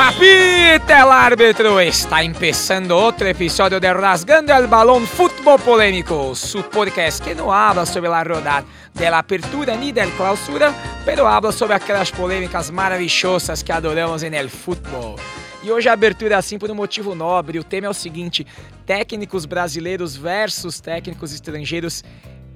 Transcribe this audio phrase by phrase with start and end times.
[0.00, 7.20] Apita el árbitro, está empezando otro episodio de Rasgando el Balón Fútbol Polémico, su podcast
[7.20, 10.72] que no habla sobre la rodada de apertura ni del clausura,
[11.04, 15.16] pero habla sobre aquelas polêmicas maravilhosas que adoramos en el fútbol.
[15.64, 17.58] E hoje a abertura é assim por um motivo nobre.
[17.58, 18.46] O tema é o seguinte:
[18.86, 22.04] técnicos brasileiros versus técnicos estrangeiros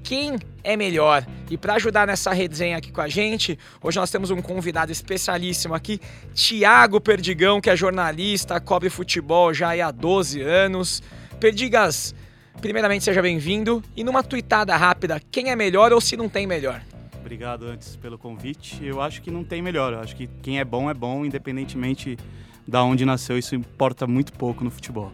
[0.02, 1.26] quem é melhor.
[1.50, 5.74] E para ajudar nessa resenha aqui com a gente, hoje nós temos um convidado especialíssimo
[5.74, 6.00] aqui,
[6.34, 11.02] Tiago Perdigão, que é jornalista, cobre futebol já há 12 anos.
[11.38, 12.14] Perdigas,
[12.60, 16.82] primeiramente seja bem-vindo e numa tuitada rápida, quem é melhor ou se não tem melhor?
[17.20, 18.84] Obrigado antes pelo convite.
[18.84, 19.92] Eu acho que não tem melhor.
[19.92, 22.18] Eu acho que quem é bom é bom, independentemente
[22.66, 23.38] da onde nasceu.
[23.38, 25.12] Isso importa muito pouco no futebol.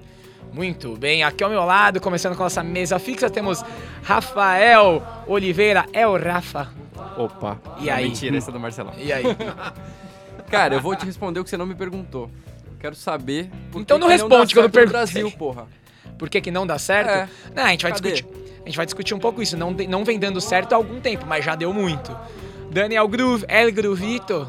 [0.52, 3.62] Muito bem, aqui ao meu lado, começando com a nossa mesa fixa, temos
[4.02, 5.84] Rafael Oliveira.
[5.92, 6.68] É o Rafa.
[7.16, 7.58] Opa.
[7.80, 8.08] E aí?
[8.08, 8.92] Mentira, essa é do Marcelão.
[8.96, 9.24] E aí?
[10.50, 12.30] Cara, eu vou te responder o que você não me perguntou.
[12.80, 13.50] Quero saber.
[13.70, 14.92] Por Então que não que responde dá quando eu certo no perguntei.
[15.22, 15.66] Brasil, porra.
[16.18, 17.10] Por que, que não dá certo?
[17.10, 17.28] É.
[17.54, 18.12] Não, a gente vai Cadê?
[18.12, 18.38] discutir.
[18.62, 19.56] A gente vai discutir um pouco isso.
[19.56, 22.16] Não, não vem dando certo há algum tempo, mas já deu muito.
[22.70, 24.48] Daniel Groove, El Gruvito.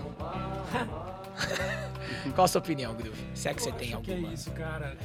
[2.36, 3.18] Qual a sua opinião, Groove?
[3.34, 4.34] Se é que você tem Acho que é alguma.
[4.34, 4.96] isso, cara.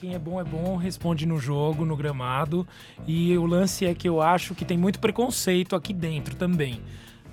[0.00, 2.66] Quem é bom é bom, responde no jogo, no gramado.
[3.06, 6.80] E o lance é que eu acho que tem muito preconceito aqui dentro também.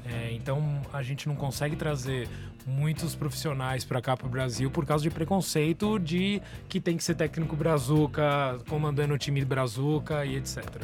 [0.03, 2.27] É, então a gente não consegue trazer
[2.65, 7.03] muitos profissionais para cá para o Brasil por causa de preconceito de que tem que
[7.03, 10.81] ser técnico brazuca, comandando o time brazuca e etc.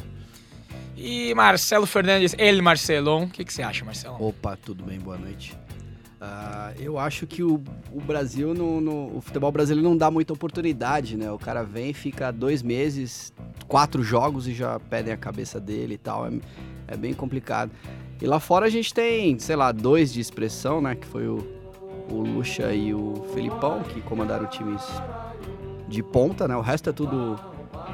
[0.96, 3.24] E Marcelo Fernandes, El Marcelon.
[3.24, 4.22] O que, que você acha, Marcelão?
[4.22, 5.00] Opa, tudo bem?
[5.00, 5.56] Boa noite.
[6.24, 7.60] Ah, eu acho que o,
[7.92, 11.32] o Brasil, no, no- o futebol brasileiro não dá muita oportunidade, né?
[11.32, 13.32] O cara vem, fica dois meses,
[13.66, 16.24] quatro jogos e já pedem a cabeça dele e tal.
[16.28, 16.30] É,
[16.86, 17.72] é bem complicado.
[18.20, 20.94] E lá fora a gente tem, sei lá, dois de expressão, né?
[20.94, 21.38] Que foi o,
[22.08, 24.80] o Lucha e o Felipão, que comandaram times
[25.88, 26.54] de ponta, né?
[26.56, 27.36] O resto é tudo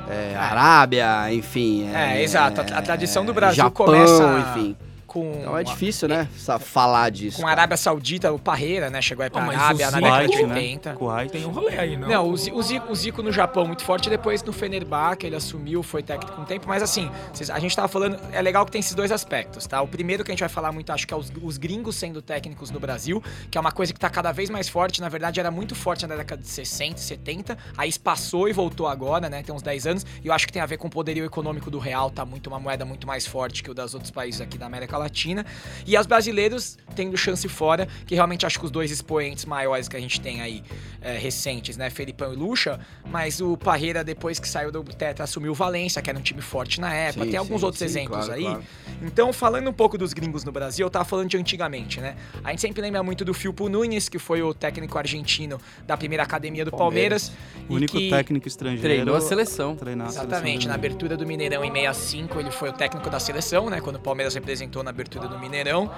[0.07, 1.89] é, Arábia, enfim.
[1.95, 2.61] É, exato.
[2.61, 4.77] A- a tradição do Brasil Japão, começa enfim.
[5.09, 6.29] Com, Então é difícil, né?
[6.61, 7.41] Falar disso.
[7.41, 9.01] com a Arábia Saudita, o Parreira, né?
[9.03, 10.55] Chegou aí pra mas Arábia na década de Kuwait, né?
[10.55, 10.93] 80.
[10.95, 11.33] Kuwait.
[11.33, 12.07] Tem um rolê aí, não?
[12.09, 15.35] Não, o, Zi- o, Zico, o Zico no Japão muito forte, depois no Fenerbahçe ele
[15.35, 17.11] assumiu, foi técnico um tempo, mas assim,
[17.51, 19.81] a gente tava falando, é legal que tem esses dois aspectos, tá?
[19.81, 22.21] O primeiro que a gente vai falar muito, acho que é os, os gringos sendo
[22.21, 25.41] técnicos no Brasil, que é uma coisa que tá cada vez mais forte, na verdade
[25.41, 29.55] era muito forte na década de 60, 70, aí passou e voltou agora, né, tem
[29.55, 31.79] uns 10 anos, e eu acho que tem a ver com o poderio econômico do
[31.79, 34.67] real, tá muito uma moeda muito mais forte que o das outros países aqui da
[34.67, 35.47] América Latina,
[35.87, 39.97] e as brasileiros tendo chance fora, que realmente acho que os dois expoentes maiores que
[39.97, 40.63] a gente tem aí
[41.01, 41.91] é, recentes, né?
[41.91, 46.11] Felipão e Lucha, mas o Parreira, depois que saiu do Tetra, assumiu o Valência, que
[46.11, 47.25] era um time forte na época.
[47.25, 48.43] Sim, tem alguns sim, outros sim, exemplos claro, aí.
[48.43, 48.65] claro.
[49.03, 52.17] Então, falando um pouco dos gringos no Brasil, eu tava falando de antigamente, né?
[52.43, 56.25] A gente sempre lembra muito do Filpo Nunes, que foi o técnico argentino da primeira
[56.25, 57.31] academia do Palmeiras.
[57.69, 58.11] O e único que...
[58.11, 58.83] técnico estrangeiro.
[58.83, 59.77] Treinou a seleção.
[59.77, 63.21] Treinar a seleção Exatamente, na abertura do Mineirão em 65, ele foi o técnico da
[63.21, 63.81] seleção, né?
[63.81, 65.91] Quando o Palmeiras representou na abertura do Mineirão.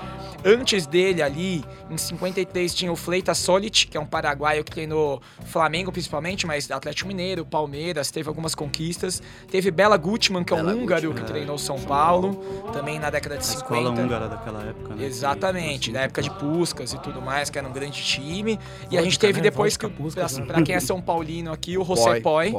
[0.44, 5.22] Antes dele, ali, em 53, tinha o Fleitas Solit, que é um paraguaio que treinou
[5.46, 9.22] Flamengo principalmente, mas Atlético Mineiro, Palmeiras, teve algumas conquistas.
[9.50, 11.34] Teve Bela Gutmann, que é um Bela húngaro Gutmann, que é.
[11.34, 12.34] treinou São São Paulo,
[12.72, 13.64] também na década de A 50.
[13.64, 15.04] escola húngara daquela época, né?
[15.06, 18.58] Exatamente, Que- na época de Puskas e tudo mais, que era um grande time.
[18.90, 20.62] E a gente teve depois que, Puskas, pra, né?
[20.64, 22.50] quem é São Paulino aqui, o José Poi,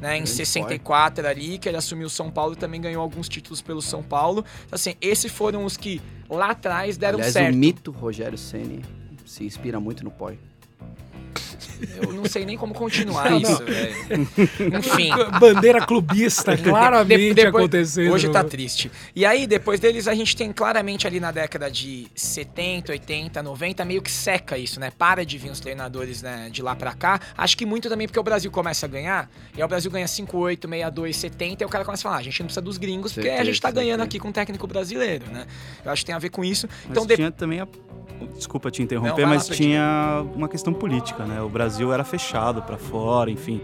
[0.00, 3.28] né, em Grande 64 ali, que ele assumiu o São Paulo e também ganhou alguns
[3.28, 4.44] títulos pelo São Paulo.
[4.66, 7.54] Então, assim, esses foram os que lá atrás deram Aliás, certo.
[7.54, 8.82] o mito Rogério Ceni
[9.24, 10.38] se inspira muito no Poi.
[12.02, 13.94] Eu não sei nem como continuar Não, isso, velho.
[14.78, 15.10] Enfim.
[15.38, 18.12] Bandeira clubista, claramente De- depois- acontecendo.
[18.12, 18.90] Hoje tá triste.
[19.14, 23.84] E aí, depois deles, a gente tem claramente ali na década de 70, 80, 90,
[23.84, 24.90] meio que seca isso, né?
[24.96, 27.20] Para de vir os treinadores né, de lá pra cá.
[27.36, 30.06] Acho que muito também porque o Brasil começa a ganhar, e aí o Brasil ganha
[30.08, 32.62] 5, 8, 62, 70, e o cara começa a falar, ah, a gente não precisa
[32.62, 34.04] dos gringos, porque a gente tá ganhando certeza.
[34.04, 35.46] aqui com o técnico brasileiro, né?
[35.84, 36.66] Eu acho que tem a ver com isso.
[36.84, 37.68] Mas Então, de- tinha também a...
[38.36, 41.40] Desculpa te Não, interromper, lá, mas tinha uma questão política, né?
[41.42, 43.60] O Brasil era fechado pra fora, enfim.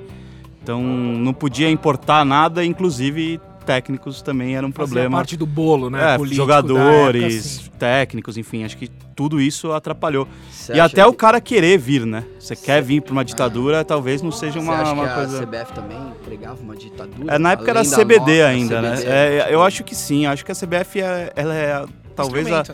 [0.63, 5.17] Então não podia importar nada, inclusive técnicos também era um Fazia problema.
[5.19, 6.15] parte do bolo, né?
[6.15, 7.71] É, político jogadores, época, assim.
[7.79, 10.27] técnicos, enfim, acho que tudo isso atrapalhou.
[10.51, 12.25] Você e até que- o cara querer vir, né?
[12.39, 15.39] Você quer vir pra uma ditadura, talvez não seja uma, acha uma que coisa.
[15.39, 17.35] a CBF também pregava uma ditadura?
[17.35, 19.13] É, na época era CBD nossa ainda, CBD, né?
[19.13, 21.85] É, eu tipo, acho que sim, acho que a CBF é, ela é
[22.17, 22.65] talvez a, né?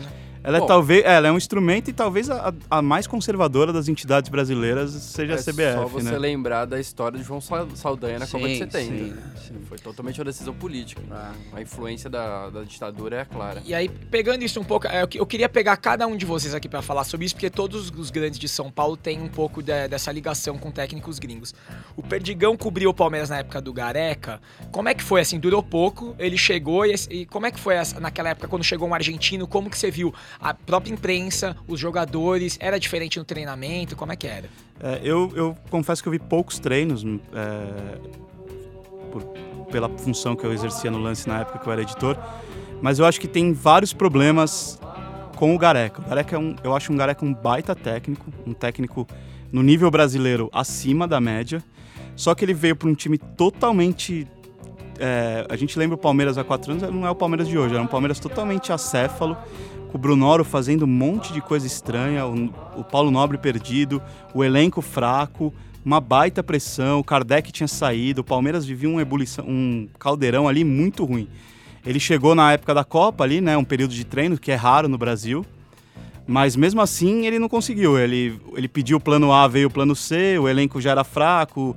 [0.47, 0.65] Ela é Bom.
[0.65, 4.91] talvez, é, ela é um instrumento e talvez a, a mais conservadora das entidades brasileiras
[4.91, 6.17] seja a é CBF, só você né?
[6.17, 8.79] lembrar da história de João Sal- Saldanha na Copa de Sim, 70.
[8.79, 9.13] sim,
[9.45, 9.53] sim.
[9.67, 11.01] Foi totalmente uma decisão política.
[11.11, 11.33] Ah.
[11.53, 13.61] A influência da, da ditadura é clara.
[13.65, 16.25] E aí, pegando isso um pouco, é, eu que- eu queria pegar cada um de
[16.25, 19.27] vocês aqui pra falar sobre isso, porque todos os grandes de São Paulo têm um
[19.27, 21.53] pouco de- dessa ligação com técnicos gringos.
[21.97, 24.39] O Perdigão cobriu o Palmeiras na época do Gareca.
[24.71, 25.37] Como é que foi assim?
[25.39, 28.63] Durou pouco, ele chegou e, esse- e como é que foi essa- naquela época quando
[28.63, 29.45] chegou um argentino?
[29.45, 32.57] Como que você viu a própria imprensa, os jogadores?
[32.59, 33.95] Era diferente no treinamento?
[33.95, 34.49] Como é que era?
[34.79, 37.03] É, eu, eu confesso que eu vi poucos treinos
[37.33, 37.97] é,
[39.11, 39.23] por-
[39.71, 42.17] pela função que eu exercia no lance na época que eu era editor,
[42.81, 44.79] mas eu acho que tem vários problemas
[45.35, 46.01] com o Gareca.
[46.01, 49.07] O Gareca é um, eu acho um Gareca um baita técnico, um técnico
[49.51, 51.63] no nível brasileiro acima da média,
[52.15, 54.27] só que ele veio para um time totalmente
[54.99, 57.73] é, a gente lembra o Palmeiras há quatro anos, não é o Palmeiras de hoje,
[57.73, 59.37] era um Palmeiras totalmente acéfalo,
[59.87, 64.01] com o Brunoro fazendo um monte de coisa estranha, o, o Paulo Nobre perdido,
[64.33, 65.53] o elenco fraco,
[65.83, 70.63] uma baita pressão, o Kardec tinha saído, o Palmeiras vivia uma ebulição, um caldeirão ali
[70.63, 71.27] muito ruim.
[71.85, 74.89] Ele chegou na época da Copa ali, né, um período de treino que é raro
[74.89, 75.45] no Brasil,
[76.27, 77.97] mas mesmo assim ele não conseguiu.
[77.97, 81.75] Ele, ele pediu o plano A, veio o plano C, o elenco já era fraco.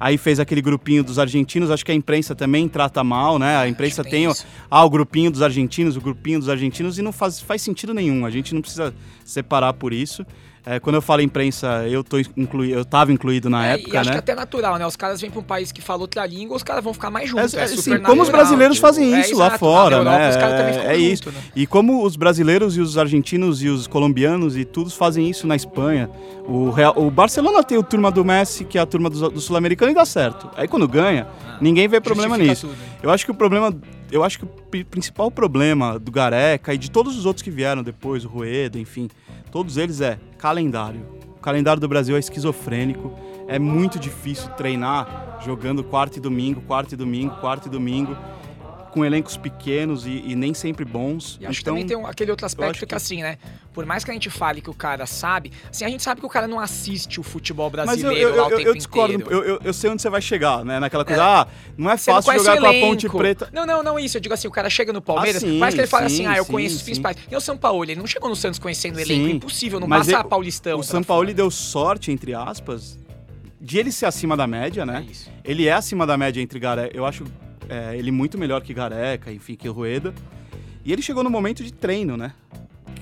[0.00, 3.58] Aí fez aquele grupinho dos argentinos, acho que a imprensa também trata mal, né?
[3.58, 4.32] A imprensa Acho que tem o,
[4.70, 8.24] ah, o grupinho dos argentinos, o grupinho dos argentinos, e não faz, faz sentido nenhum.
[8.24, 10.24] A gente não precisa separar por isso.
[10.64, 13.96] É, quando eu falo imprensa, eu, tô inclui, eu tava incluído na É, época, e
[13.96, 14.12] acho né?
[14.12, 14.86] que até natural, né?
[14.86, 17.30] Os caras vêm pra um país que fala outra língua, os caras vão ficar mais
[17.30, 17.54] juntos.
[17.54, 20.18] É, É, é, sim, como os natural, brasileiros tipo, fazem é, isso lá fora, Europa,
[20.18, 20.28] né?
[20.28, 21.30] Os caras também É- ficam é junto, isso.
[21.30, 21.40] né?
[21.56, 25.56] E como os brasileiros e os argentinos e os colombianos e todos fazem isso na
[25.56, 26.10] Espanha.
[26.46, 29.40] O, Real- o Barcelona tem o turma do Messi, que é a turma do, do
[29.40, 30.50] sul-americano, e dá certo.
[30.56, 31.26] Aí quando ganha,
[31.60, 32.66] ninguém vê problema nisso.
[32.66, 32.84] tudo, né?
[33.02, 33.74] Eu acho que o problema,
[34.10, 37.50] eu acho que o pri- principal problema do Gareca e de todos os outros que
[37.50, 39.08] vieram depois, o Rueda, enfim,
[39.50, 41.00] todos eles é calendário.
[41.36, 43.12] O calendário do Brasil é esquizofrênico.
[43.48, 48.16] É muito difícil treinar jogando quarto e domingo, quarto e domingo, quarto e domingo,
[48.90, 51.38] com elencos pequenos e, e nem sempre bons.
[51.40, 53.38] E acho que então, também tem um- aquele outro aspecto que, que- assim, né?
[53.72, 56.26] Por mais que a gente fale que o cara sabe, assim, a gente sabe que
[56.26, 58.74] o cara não assiste o futebol mas brasileiro eu, eu, lá o eu, tempo eu
[58.74, 59.32] discordo, inteiro.
[59.32, 60.80] eu, eu, eu sei onde você vai chegar, né?
[60.80, 61.46] Naquela coisa, ah,
[61.78, 62.80] não é Você não fácil conhece jogar com a.
[62.80, 63.48] Ponte Preta.
[63.52, 64.16] Não, não, não isso.
[64.16, 66.14] Eu digo assim, o cara chega no Palmeiras, Ah, sim, mas que ele fala sim,
[66.16, 66.84] assim, ah, eu sim, conheço, sim.
[66.84, 67.22] fiz parte.
[67.30, 70.06] E o São Paulo, ele não chegou no Santos conhecendo o elenco, impossível, não Mas
[70.08, 70.80] passa ele- Paulistão.
[70.80, 72.98] O São pra Paulo deu sorte, entre aspas,
[73.60, 75.06] de ele ser acima da média, né?
[75.08, 75.30] É.
[75.44, 76.96] Ele é acima da média entre Gareca.
[76.96, 77.24] Eu acho
[77.70, 80.12] é, ele muito melhor que Gareca, enfim, que Rueda.
[80.84, 82.32] E ele chegou no momento de treino, né?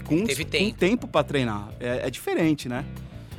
[0.05, 0.77] Com, Teve com tempo.
[0.79, 1.69] tempo para treinar.
[1.81, 2.85] É, é diferente, né?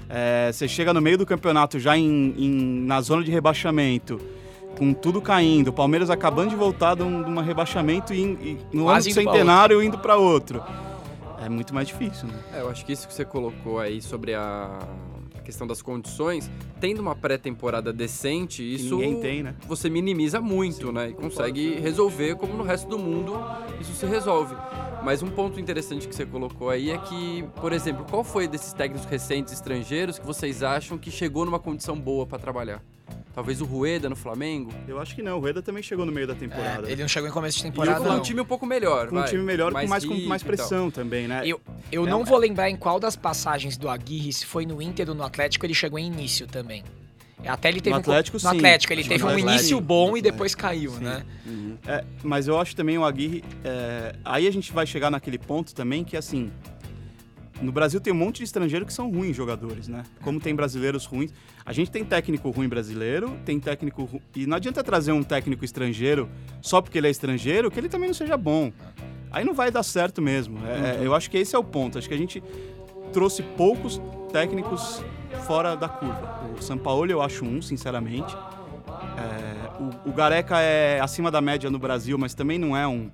[0.09, 4.19] É, você chega no meio do campeonato já em, em- na zona de rebaixamento,
[4.77, 8.57] com tudo caindo, o Palmeiras acabando de voltar de um, de um rebaixamento e, e
[8.73, 10.63] no ano Quase do indo pra centenário indo para outro.
[11.43, 12.33] É muito mais difícil, né?
[12.53, 14.79] É, eu acho que isso que você colocou aí sobre a
[15.49, 16.49] questão das condições,
[16.79, 19.55] tendo uma pré-temporada decente, isso tem, né?
[19.67, 21.09] você minimiza muito, né?
[21.09, 23.33] E consegue resolver como no resto do mundo
[23.81, 24.55] isso se resolve.
[25.03, 28.73] Mas um ponto interessante que você colocou aí é que, por exemplo, qual foi desses
[28.73, 32.83] técnicos recentes estrangeiros que vocês acham que chegou numa condição boa para trabalhar?
[33.33, 34.71] Talvez o Rueda no Flamengo?
[34.87, 35.37] Eu acho que não.
[35.37, 36.91] O Rueda também chegou no meio da É, temporada.
[36.91, 38.21] ele não chegou em começo de E temporada, com um não.
[38.21, 39.29] time um pouco melhor, com um vai.
[39.29, 40.55] time melhor, com mais, com rico mais e tal.
[40.55, 41.41] pressão também, né?
[41.45, 41.61] Eu,
[41.91, 42.25] eu É, não é.
[42.25, 45.65] vou lembrar em qual das passagens do Aguirre, se foi no Inter ou no Atlético,
[45.65, 46.83] ele chegou em início também.
[47.45, 48.47] Até ele teve um- Atlético, no sim.
[48.47, 51.03] Atlético, ele No teve um Atlético, início bom No e depois caiu, sim.
[51.05, 51.23] né?
[51.45, 51.77] Uhum.
[51.87, 53.43] É, mas eu acho também o Aguirre.
[53.63, 56.51] é, aí a gente vai chegar naquele ponto também que, assim.
[57.61, 60.03] No Brasil tem um monte de estrangeiros que são ruins jogadores, né?
[60.23, 61.31] Como tem brasileiros ruins.
[61.65, 64.03] A gente tem técnico ruim brasileiro, tem técnico.
[64.05, 66.29] ru- E não adianta trazer um técnico estrangeiro
[66.61, 68.71] só porque ele é estrangeiro, que ele também não seja bom.
[69.31, 70.57] Aí não vai dar certo mesmo.
[70.65, 71.97] É, Eu acho que esse é o ponto.
[71.97, 72.41] Acho que a gente
[73.11, 74.01] trouxe poucos
[74.31, 75.03] técnicos
[75.45, 76.41] fora da curva.
[76.57, 78.35] O Sampaoli eu acho um, sinceramente.
[79.17, 83.09] É, o, o Gareca é acima da média no Brasil, mas também não é um,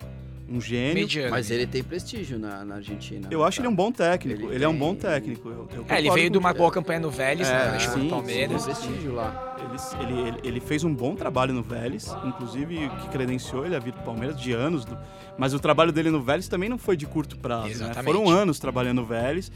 [0.50, 0.94] um gênio.
[1.04, 1.32] Mediano.
[1.32, 3.28] Mas ele tem prestígio na, na Argentina.
[3.32, 4.46] Eu acho ele um bom técnico.
[4.46, 5.50] Ele Ele, é um tem- bom técnico.
[5.50, 7.70] Eu, eu É, ele veio de uma boa campanha no Vélez, É, né?
[7.72, 8.64] Ele chegou sim, no sim, Tem Palmeiras.
[8.66, 9.56] prestígio lá.
[10.00, 13.80] Ele, ele, ele, ele fez um bom trabalho no Vélez, inclusive que credenciou ele a
[13.80, 14.86] vir pro Palmeiras de anos.
[14.86, 14.98] do-
[15.38, 17.84] mas o trabalho dele no Vélez também não foi de curto prazo.
[17.84, 17.94] Né?
[18.04, 19.52] Foram anos trabalhando no Vélez.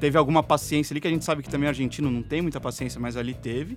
[0.00, 2.60] Teve alguma paciência ali, que a gente sabe que também o argentino não tem muita
[2.60, 3.76] paciência, mas ali teve.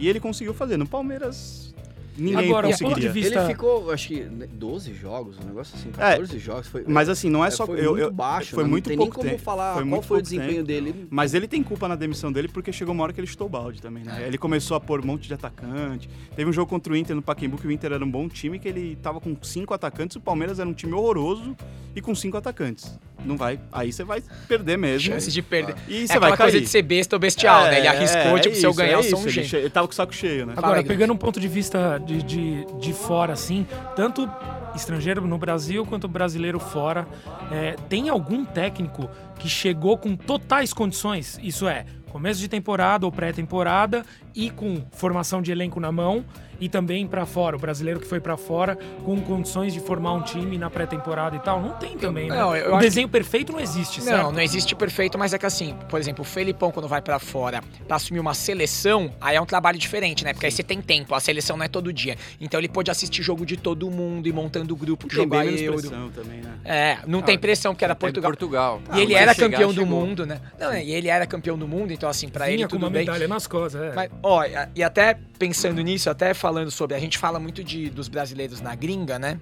[0.00, 0.76] E ele conseguiu fazer.
[0.76, 1.74] No Palmeiras,
[2.16, 3.10] ninguém Agora, conseguiria.
[3.12, 6.66] vista- Ele ficou, acho que, né, 12 jogos, um negócio assim, 14 jogos.
[6.68, 7.66] Foi, Mas assim, não é só.
[7.66, 8.70] foi eu, muito eu- baixo, Foi né?
[8.70, 9.42] muito não tem pouco nem como tempo.
[9.42, 10.66] falar Foi qual muito foi o desempenho tempo.
[10.66, 11.06] dele.
[11.10, 13.50] Mas ele tem culpa na demissão dele porque chegou uma hora que ele chutou o
[13.50, 14.22] balde também, né?
[14.24, 14.26] É.
[14.26, 16.08] Ele começou a pôr um monte de atacante.
[16.36, 18.58] Teve um jogo contra o Inter no Pacaembu que o Inter era um bom time,
[18.58, 21.56] que ele tava com cinco atacantes, o Palmeiras era um time horroroso
[21.94, 22.98] e com cinco atacantes.
[23.24, 23.58] Não vai.
[23.72, 25.12] Aí você vai perder mesmo.
[25.12, 25.74] Chance de perder.
[25.88, 26.62] E É você vai aquela coisa cair.
[26.62, 27.78] de ser besta ou bestial, né?
[27.78, 29.22] Ele É, arriscou, é, tipo, é se eu isso, ganhar, é eu sou isso, um
[29.30, 29.64] ele gênio.
[29.64, 30.54] Ele tava com o saco cheio, né?
[30.56, 34.28] Agora, pegando um ponto de vista de, de, de fora, assim, tanto
[34.74, 37.06] estrangeiro no Brasil quanto brasileiro fora,
[37.50, 41.38] é, tem algum técnico que chegou com totais condições?
[41.42, 46.24] Isso é, começo de temporada ou pré-temporada e com formação de elenco na mão
[46.60, 50.22] e também pra fora, o brasileiro que foi pra fora com condições de formar um
[50.22, 52.36] time na pré-temporada e tal, não tem também, né?
[52.36, 54.22] Não, eu o desenho perfeito não existe, certo?
[54.22, 57.18] Não, não existe perfeito, mas é que assim, por exemplo, o Felipão quando vai pra
[57.18, 60.32] fora pra assumir uma seleção, aí é um trabalho diferente, né?
[60.32, 62.16] Porque aí você tem tempo, a seleção não é todo dia.
[62.40, 65.78] Então ele pôde assistir jogo de todo mundo e montando grupo que bem menos Euro.
[65.80, 66.52] pressão também, né?
[66.64, 68.30] É, não Ah, tem pressão porque era Tem Portugal.
[68.32, 68.82] Portugal.
[68.94, 70.00] E ele Ah, era chegar, campeão do chegou.
[70.00, 70.40] mundo, né?
[70.58, 72.82] Não, é, e ele era campeão do mundo, então assim, pra Vinha ele com tudo
[72.84, 73.00] uma bem.
[73.04, 73.92] medalha nas costas, é.
[73.94, 76.96] Mas, ó, e- e até pensando nisso, até falando sobre.
[76.96, 79.40] A gente fala muito de, dos brasileiros na gringa, né?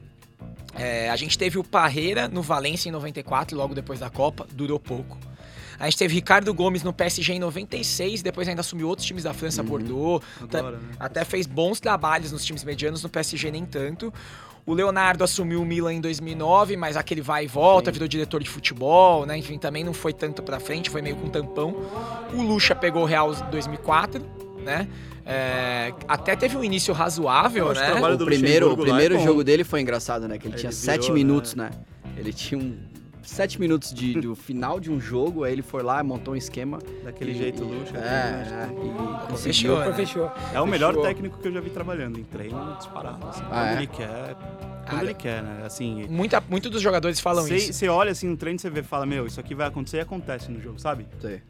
[0.75, 4.78] É, a gente teve o Parreira no Valência em 94, logo depois da Copa, durou
[4.78, 5.19] pouco.
[5.78, 9.33] A gente teve Ricardo Gomes no PSG em 96, depois ainda assumiu outros times da
[9.33, 10.23] França, Bordeaux.
[10.42, 10.95] Agora, né?
[11.00, 14.12] Até fez bons trabalhos nos times medianos, no PSG nem tanto.
[14.66, 18.50] O Leonardo assumiu o Milan em 2009, mas aquele vai e volta, virou diretor de
[18.50, 19.38] futebol, né?
[19.38, 21.75] Enfim, também não foi tanto pra frente, foi meio com tampão.
[22.35, 24.23] O Lucha pegou o Real em 2004,
[24.62, 24.87] né?
[25.30, 27.92] É, até teve um início razoável, o né?
[28.00, 29.25] O do primeiro, o é primeiro bom.
[29.25, 30.38] jogo dele foi engraçado, né?
[30.38, 31.14] Que ele Ele tinha virou, sete né?
[31.14, 31.70] minutos, né?
[32.16, 32.76] Ele tinha um,
[33.22, 36.78] sete minutos de, do final de um jogo, aí ele foi lá, montou um esquema.
[37.04, 37.96] Daquele e- jeito e- Luxa.
[37.96, 38.70] É, né?
[38.70, 38.87] é,
[39.26, 39.37] e conseguiu.
[39.76, 39.92] Fechou, né?
[39.94, 40.32] Fechou.
[40.52, 41.06] É o melhor Fechou.
[41.06, 43.25] técnico que eu já vi trabalhando em treino disparado.
[43.28, 43.76] Assim, Ah, é?
[43.76, 44.37] ele quer.
[44.90, 45.62] Quando ele quer, né?
[45.64, 46.06] Assim.
[46.09, 47.73] Muita, muito dos jogadores falam Você isso.
[47.73, 50.00] você olha assim no treino e você vê, fala, meu, isso aqui vai acontecer e
[50.00, 51.06] acontece no jogo, sabe?
[51.20, 51.40] Sei.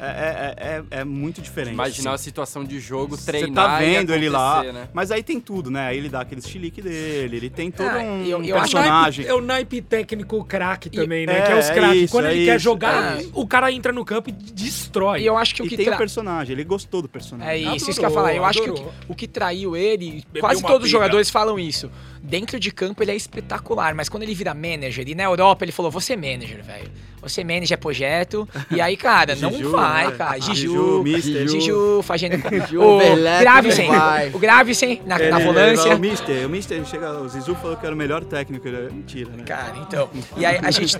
[0.00, 1.74] É, é, é, é- é muito diferente.
[1.74, 2.24] Imaginar a assim.
[2.24, 4.88] situação de jogo, Você treinar tá e vendo ele lá, né?
[4.94, 5.88] mas aí tem tudo, né?
[5.88, 9.26] Aí ele dá aquele chilique dele, ele tem todo Ah, um eu- eu acho- personagem.
[9.26, 11.40] É o naipe técnico craque também, né?
[11.40, 12.02] é, que é os é craques.
[12.02, 13.26] isso, Quando é ele quer isso, jogar, é.
[13.34, 15.22] o cara entra no campo e destrói.
[15.22, 17.52] E eu acho que o E que tem tra- o personagem, ele gostou do personagem.
[17.52, 18.34] É isso, isso que eu ia Adorou, falar.
[18.36, 18.92] Eu acho que o adorou.
[19.06, 21.90] que, o que traiu ele, Bebeu quase todos os jogadores falam isso.
[22.22, 25.72] Dentro de campo ele é espetacular, mas quando ele vira manager, e na Europa ele
[25.72, 26.90] falou: você é manager, velho.
[27.20, 28.48] Você é manager, é projeto.
[28.70, 30.16] E aí, cara, não Giju, vai, né?
[30.16, 30.38] cara.
[30.40, 31.48] Giju, Giju, mister.
[31.48, 32.34] Giju, fazendo.
[32.78, 33.88] O Gravesen,
[34.32, 35.96] o Gravesen na, Ele- na ele- volância.
[35.96, 38.90] O Mister, o Mister chega, o Zizu falou que era o melhor técnico, ele é
[38.90, 39.42] mentira, né?
[39.44, 40.08] Cara, então.
[40.36, 40.96] E aí a gente.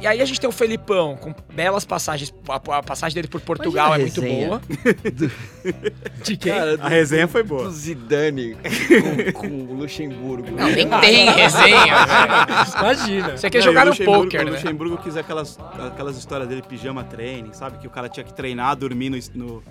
[0.00, 2.32] E aí a gente tem o Felipão, com belas passagens.
[2.48, 4.60] A, passagem dele por Portugal é muito boa.
[6.22, 6.52] De quem?
[6.52, 7.64] A resenha foi boa.
[7.64, 8.56] Do Zidane
[9.34, 10.50] com, com o Luxemburgo.
[10.52, 12.78] Não, nem tem resenha, velho.
[12.78, 13.36] Imagina.
[13.36, 14.50] Você quer Não, e jogar o no poker, O né?
[14.52, 15.58] Luxemburgo quis aquelas,
[15.92, 17.78] aquelas histórias dele, pijama training, sabe?
[17.78, 19.18] Que o cara tinha que treinar, dormir no...
[19.34, 19.62] no...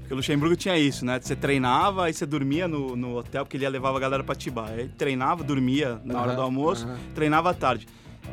[0.00, 1.20] Porque o Luxemburgo tinha isso, né?
[1.22, 4.32] Você treinava, aí você dormia no, no hotel, porque ele ia levar a galera pra
[4.32, 4.74] Atibaia.
[4.78, 6.98] Aí treinava, dormia na hora Aham, do almoço, aham.
[7.14, 7.86] treinava à tarde.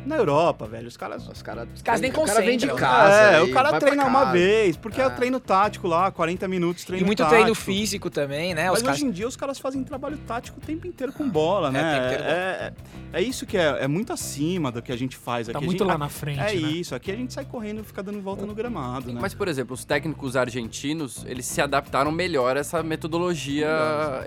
[0.06, 1.28] Na Europa, velho, os caras...
[1.28, 2.74] Os caras Os caras nem o cara vem de né?
[2.74, 3.36] casa.
[3.36, 5.10] é, o cara treina uma vez, porque é, É.
[5.10, 7.36] treino tático lá, 40 minutos, treino E muito tático.
[7.36, 8.68] treino físico também, né?
[8.70, 8.96] Mas Os caras...
[8.96, 11.82] hoje em dia os caras fazem trabalho tático o tempo inteiro com bola, né?
[11.94, 12.22] tempo inteiro.
[12.24, 12.72] É,
[13.12, 15.52] é, é isso que é, é muito acima do que a gente faz aqui.
[15.52, 16.54] Tá A muito gente- lá na frente, É né?
[16.54, 19.18] isso, aqui a gente sai correndo e fica dando volta no gramado, né?
[19.20, 23.68] Mas, por exemplo, os técnicos argentinos, eles se adaptaram melhor a essa metodologia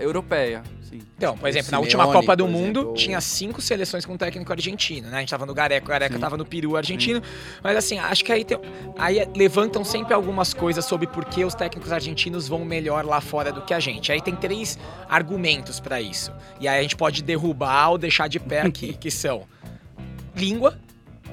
[0.00, 0.62] europeia.
[0.82, 1.00] Sim.
[1.16, 2.94] Então, por exemplo, na última Copa do Mundo, exemplo.
[2.94, 5.16] tinha cinco seleções com técnico argentino, né?
[5.16, 7.22] A gente tava no Gareca, o Gareca tava no Peru argentino.
[7.62, 8.58] Mas assim, acho que aí, tem,
[8.98, 13.50] aí levantam sempre algumas coisas sobre por que os técnicos argentinos vão melhor lá fora
[13.52, 14.12] do que a gente.
[14.12, 14.78] Aí tem três
[15.08, 16.32] argumentos pra isso.
[16.60, 19.42] E aí a gente pode derrubar ou deixar de pé aqui, que são
[20.36, 20.78] língua,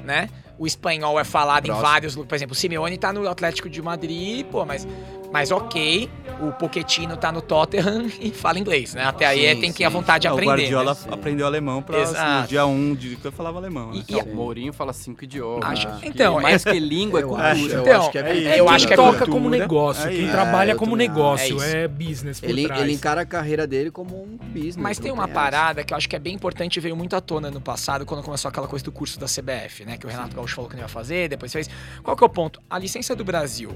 [0.04, 0.30] né?
[0.58, 1.86] O espanhol é falado Próximo.
[1.86, 4.88] em vários, lu- por exemplo, o Simeone tá no Atlético de Madrid, pô, mas
[5.32, 6.10] mas ok,
[6.42, 9.04] o Pochettino tá no Tottenham e fala inglês, né?
[9.06, 10.52] Até aí é- Sim, tem que ir à vontade de Ah, o aprender.
[10.52, 11.00] Guardiola né?
[11.14, 12.42] Aprendeu alemão pra Exato.
[12.42, 13.92] no dia 1 um de que eu falava alemão.
[13.92, 14.04] Né?
[14.08, 15.64] E- e- O Mourinho fala cinco idiomas.
[15.70, 17.52] Acho- Acho que então, mais que língua é Eu cultura.
[17.52, 18.48] acho, eu Então, acho que é, é isso.
[18.50, 19.32] eu quem acho que é toca cultura.
[19.32, 21.66] como negócio, É quem trabalha É, eu como negócio, acho.
[21.66, 22.82] é, business por Ele, trás.
[22.82, 24.78] ele encara a carreira dele como um business.
[24.78, 27.22] Mas tem uma parada que eu acho que é bem importante e veio muito à
[27.22, 29.98] tona no passado, quando começou aquela coisa do curso da CBF, né?
[29.98, 31.70] Que o Renato Gaúcho falou que não ia fazer, depois fez.
[32.04, 32.60] Qual que é o ponto?
[32.70, 33.72] A licença do Brasil,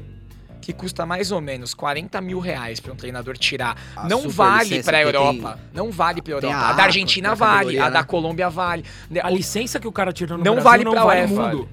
[0.66, 4.82] que custa mais ou menos 40 mil reais para um treinador tirar, A não vale
[4.82, 5.60] para a tem- Europa.
[5.72, 6.56] Não vale para a Europa.
[6.56, 8.06] a A, da Argentina vale, categoria, a da né?
[8.06, 8.84] Colômbia vale.
[9.08, 9.22] né?
[9.24, 11.34] A licença que o cara tirou no Não Brasil vale não pra vale UEFA.
[11.36, 11.70] no mundo.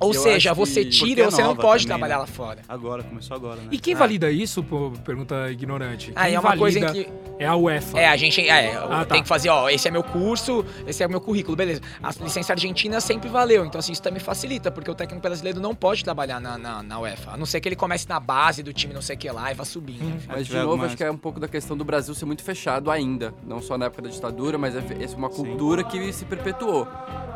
[0.00, 2.20] Ou Eu seja, você tira é e você não pode também, trabalhar né?
[2.20, 2.62] lá fora.
[2.68, 3.68] Agora, começou agora, né?
[3.70, 3.98] E quem Ah.
[3.98, 4.62] valida isso?
[4.62, 6.12] Pô, pergunta ignorante.
[6.14, 7.08] Aí Quem é uma coisa que.
[7.38, 7.98] É a UEFA.
[8.00, 9.04] É, a gente é, Ah, tá.
[9.06, 11.82] tem que fazer, ó, esse é meu curso, esse é o meu currículo, beleza.
[12.02, 15.74] A licença argentina sempre valeu, então assim, isso também facilita, porque o técnico brasileiro não
[15.74, 18.72] pode trabalhar na, na, na UEFA, a não ser que ele comece na base do
[18.72, 20.02] time não sei o que lá e vá subindo.
[20.02, 20.18] Hum.
[20.26, 22.42] Mas, de novo, algumas- acho que é um pouco da questão do Brasil ser muito
[22.42, 23.34] fechado ainda.
[23.46, 26.88] Não só na época da ditadura, mas é, é uma cultura que se perpetuou.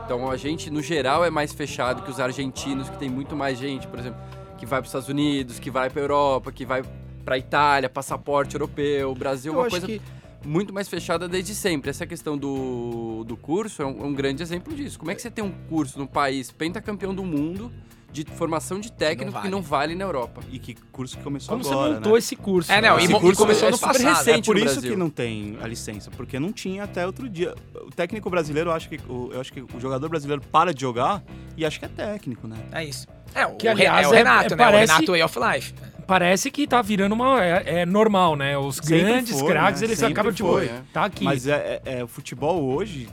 [0.07, 2.50] Então, a gente, no geral, é mais fechado que os argentinos,
[2.89, 4.19] que tem muito mais gente, por exemplo,
[4.59, 6.83] que vai para os Estados Unidos, que vai para Europa, que vai
[7.25, 9.15] para Itália, passaporte europeu.
[9.15, 10.01] Brasil Eu uma coisa que
[10.45, 11.91] muito mais fechada desde sempre.
[11.91, 14.99] Essa questão do, do curso é um, é um grande exemplo disso.
[14.99, 17.71] Como é que você tem um curso no país pentacampeão do mundo
[18.13, 20.41] de formação de técnico Não que não vale na Europa?
[20.51, 22.19] E que curso que começou Como você agora, montou né?
[22.19, 22.73] esse curso?
[22.73, 23.03] É, não, né?
[23.03, 24.17] e, Esse e curso começou é no super passado.
[24.17, 24.39] recente.
[24.41, 27.55] É por isso que não tem a licença, porque não tinha até outro dia.
[27.87, 30.81] O técnico brasileiro, eu acho que o, eu acho que o jogador brasileiro para de
[30.81, 31.23] jogar
[31.57, 32.57] e acho que é técnico, né?
[32.73, 33.07] É isso.
[33.35, 34.65] É, o, Que, aliás, é o é- Renato, é- né?
[34.65, 35.75] parece- O Renato Way of Life.
[36.07, 37.45] Parece que tá virando uma.
[37.45, 38.59] É, é normal, né?
[38.59, 39.87] Os Sempre grandes foi, craques, né?
[39.87, 40.83] eles Sempre acabam, tipo, foi, né?
[40.93, 41.23] tá aqui.
[41.23, 43.09] Mas é, é- é, o futebol hoje,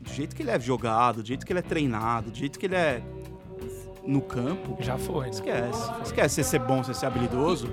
[0.00, 2.66] do jeito que ele é jogado, do jeito que ele é treinado, do jeito que
[2.66, 3.00] ele é
[4.08, 5.24] no campo, Já foi.
[5.26, 5.30] né?
[5.30, 5.92] esquece.
[6.02, 7.70] Esquece você ser bom, você ser habilidoso.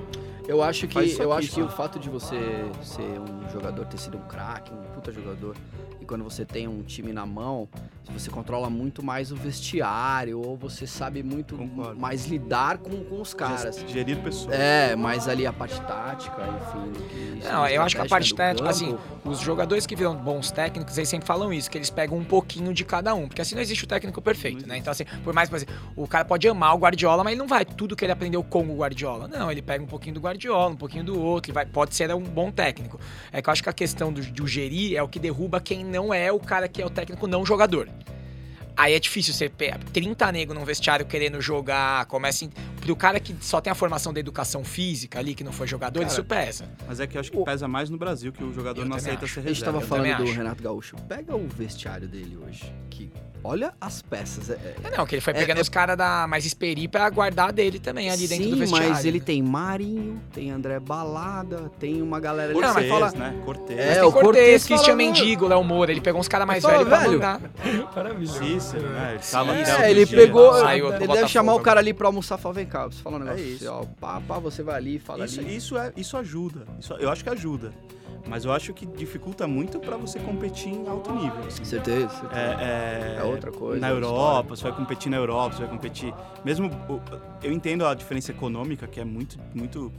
[0.48, 3.98] Eu acho que, eu aqui, acho que o fato de você ser um jogador, ter
[3.98, 5.56] sido um craque, um puta jogador,
[6.05, 7.67] e quando você tem um time na mão,
[8.13, 12.00] você controla muito mais o vestiário, ou você sabe muito Concordo.
[12.00, 13.83] mais lidar com, com os caras.
[13.88, 14.53] Gerir pessoas.
[14.53, 17.39] É, mas ali a parte tática, enfim.
[17.39, 20.95] que Não, eu acho que a parte tática, assim, os jogadores que viram bons técnicos,
[20.97, 23.62] eles sempre falam isso, que eles pegam um pouquinho de cada um, porque assim não
[23.62, 24.77] existe o técnico perfeito, né?
[24.77, 27.47] Então assim, por mais, por exemplo, o cara pode amar o Guardiola, mas ele não
[27.47, 29.27] vai tudo que ele aprendeu com o Guardiola.
[29.27, 32.13] Não, ele pega um pouquinho do Guardiola, um pouquinho do outro, e vai, pode ser
[32.13, 33.00] um bom técnico.
[33.31, 35.83] É que eu acho que a questão do, do gerir é o que derruba quem
[35.95, 37.89] não é o cara que é o técnico não jogador.
[38.77, 42.49] Aí é difícil você pegar 30 nego num vestiário querendo jogar, começa em,
[42.81, 45.99] pro cara que só tem a formação da educação física ali, que não foi jogador,
[46.01, 46.69] Cara, isso pesa.
[46.85, 48.97] Mas é que eu acho que pesa mais no Brasil, que o jogador Eu não
[48.97, 49.33] aceita acho.
[49.35, 49.71] ser A gente reserva.
[49.79, 50.33] tava eu falando do acho.
[50.33, 50.95] Renato Gaúcho.
[51.07, 53.09] Pega o vestiário dele hoje, que
[53.45, 54.49] olha as peças.
[54.49, 56.87] É, é- É, não, que ele foi É- pegando é- os caras da mais experi
[56.87, 58.89] pra guardar dele também ali dentro Sim, do vestiário.
[58.89, 59.25] mas ele né?
[59.25, 63.31] tem Marinho, tem André Balada, tem uma galera ali Não, que mas você Cortez, fala...
[63.31, 63.41] né?
[63.45, 63.79] Cortez.
[63.79, 66.87] É, o Cortez, Cortez Christian fala, Mendigo, Léo Moura, ele pegou uns caras mais velhos
[66.87, 67.41] pra mandar.
[67.95, 68.39] Maravilhoso.
[68.43, 69.11] Cícero, né?
[69.15, 70.53] Ele tava É, ele pegou.
[70.53, 73.17] Saiu ele deve chamar o cara ali pra almoçar e falar: vem cá, você fala
[73.17, 73.71] um negócio É assim, isso.
[73.71, 73.85] ó.
[73.99, 75.55] Pá, pá, você vai ali, fala Isso, ali.
[75.55, 76.61] isso, é, isso ajuda.
[76.79, 77.71] Isso, eu acho que ajuda.
[78.27, 81.46] Mas eu acho que dificulta muito pra você competir em alto nível.
[81.46, 81.63] assim.
[81.63, 82.41] Certeza, certeza.
[82.41, 86.13] É, é- É outra coisa, Na Europa, você vai competir na Europa, você vai competir.
[86.43, 86.69] Mesmo.
[87.43, 89.38] Eu entendo a diferença econômica, que é muito.
[89.54, 89.91] muito.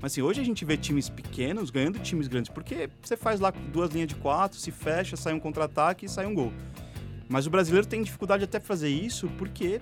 [0.00, 2.50] Mas assim, hoje a gente vê times pequenos ganhando times grandes.
[2.50, 6.24] Porque você faz lá duas linhas de quatro, se fecha, sai um contra-ataque e sai
[6.26, 6.52] um gol.
[7.28, 9.80] Mas o brasileiro tem dificuldade até fazer isso porque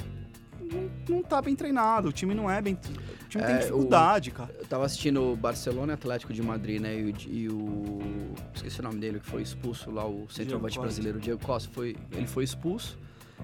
[0.73, 2.09] não, não tá bem treinado.
[2.09, 2.75] O time não é bem.
[2.75, 4.55] O time É, tem o- dificuldade, cara.
[4.59, 6.95] Eu tava assistindo o Barcelona e Atlético de Madrid, né?
[6.99, 11.19] E o, e o- Esqueci o nome dele, que foi expulso lá, o centroavante brasileiro,
[11.19, 11.69] o Diego Costa.
[11.73, 12.99] Foi, ele foi expulso.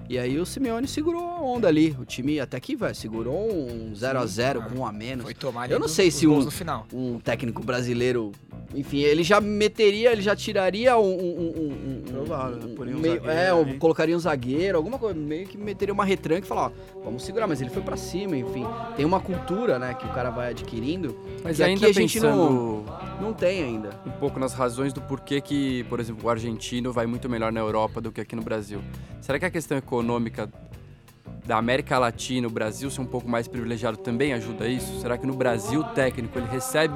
[0.09, 1.97] E aí o Simeone segurou a onda ali.
[2.01, 5.25] O time até que, velho, segurou um 0x0 com um a menos.
[5.25, 6.85] Foi tomar ali Eu não sei se um- no final.
[6.93, 8.33] um técnico brasileiro,
[8.75, 11.03] enfim, ele já meteria, ele já tiraria um.
[11.03, 15.57] um, um, um- um- um meio- é, um- colocaria um zagueiro, alguma coisa, meio que
[15.57, 18.67] meteria uma retranca e falar, ó, vamos segurar, mas ele foi pra cima, enfim.
[18.97, 22.21] Tem uma cultura, né, que o cara vai adquirindo, Mas que ainda aqui a gente
[22.21, 22.85] pensando
[23.21, 23.91] não tem ainda.
[24.07, 27.61] um pouco nas razões do porquê que, por exemplo, o argentino vai muito melhor na
[27.61, 28.81] Europa do que aqui no Brasil.
[29.21, 30.49] Será que a questão econômica
[31.45, 35.01] da América Latina, o Brasil ser um pouco mais privilegiado também ajuda isso?
[35.01, 36.95] Será que no Brasil o técnico ele recebe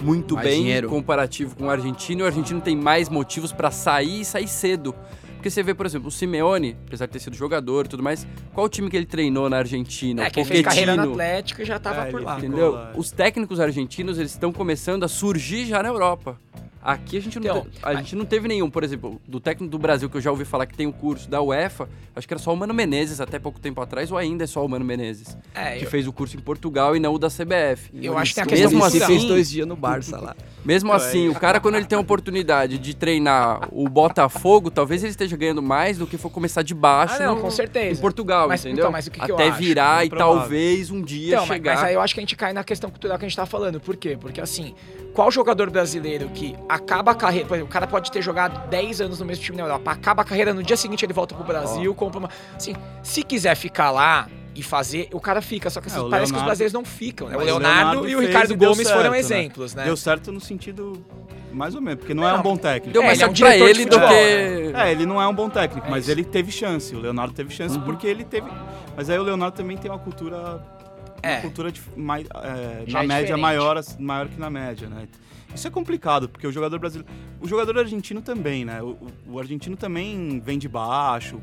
[0.00, 0.88] muito Mais bem dinheiro.
[0.88, 4.94] comparativo com o argentino e o argentino tem mais motivos para sair e sair cedo?
[5.34, 8.26] Porque você vê, por exemplo, o Simeone, apesar de ter sido jogador e tudo mais,
[8.52, 10.24] qual o time que ele treinou na Argentina?
[10.24, 11.12] É, O que ele fez carreira no.
[11.12, 12.36] Atlético e já tava É, por lá.
[12.38, 12.72] Entendeu?
[12.72, 12.92] lá.
[12.94, 16.38] Os técnicos argentinos, eles estão começando a surgir já na Europa.
[16.82, 19.70] Aqui a gente, não Então, te- a gente não teve nenhum, por exemplo, do técnico
[19.70, 22.32] do Brasil, que eu já ouvi falar que tem um curso da UEFA, acho que
[22.32, 24.84] era só o Mano Menezes até pouco tempo atrás, ou ainda é só o Mano
[24.84, 27.90] Menezes, É, que eu, fez o curso em Portugal e não o da CBF.
[28.02, 30.34] eu acho que tem a O questão Mesmo assim- fez dois dias no Barça lá.
[30.64, 35.10] Mesmo assim, o cara, quando ele tem a oportunidade de treinar o Botafogo, talvez ele
[35.10, 37.98] esteja ganhando mais do que for começar de baixo Ah, não, no- com certeza.
[37.98, 38.84] em Portugal, Mas, entendeu?
[38.84, 39.58] então, mas o que que eu até acho?
[39.58, 40.40] virar Muito e provável.
[40.40, 41.74] talvez um dia Então, mas, chegar.
[41.74, 43.44] mas aí eu acho que a gente cai na questão cultural que a gente tá
[43.46, 43.80] falando.
[43.80, 44.16] Por quê?
[44.20, 44.74] Porque assim,
[45.14, 47.46] qual jogador brasileiro que acaba a carreira.
[47.48, 50.22] Por exemplo, o cara pode ter jogado 10 anos no mesmo time na Europa, acaba
[50.22, 52.30] a carreira, no dia seguinte ele volta pro Brasil, compra uma.
[52.56, 55.68] Assim, se quiser ficar lá e fazer, o cara fica.
[55.70, 57.36] Só que assim, É, parece que os Leonardo- brasileiros não ficam, né?
[57.36, 57.68] O Leonardo,
[58.02, 59.18] Leonardo e o Ricardo e Gomes foram certo, né?
[59.18, 59.84] exemplos, né?
[59.84, 61.04] Deu certo no sentido
[61.52, 62.92] mais ou menos, porque não, é Não, um bom técnico.
[62.92, 64.76] Deu É, mais ele é um certo pra ele do que...
[64.76, 66.12] É, ele não é um bom técnico, É mas isso.
[66.12, 66.94] ele teve chance.
[66.94, 67.82] O Leonardo teve chance Uhum.
[67.82, 68.48] porque ele teve.
[68.96, 70.62] Mas aí o Leonardo também tem uma cultura.
[71.22, 71.34] É.
[71.34, 73.32] Uma cultura de, mai- é, na é média diferente.
[73.40, 75.08] maior, maior que na média, né?
[75.54, 77.12] Isso é complicado, porque o jogador brasileiro.
[77.40, 78.80] O jogador argentino também, né?
[78.82, 81.36] O, o- o argentino também vem de baixo.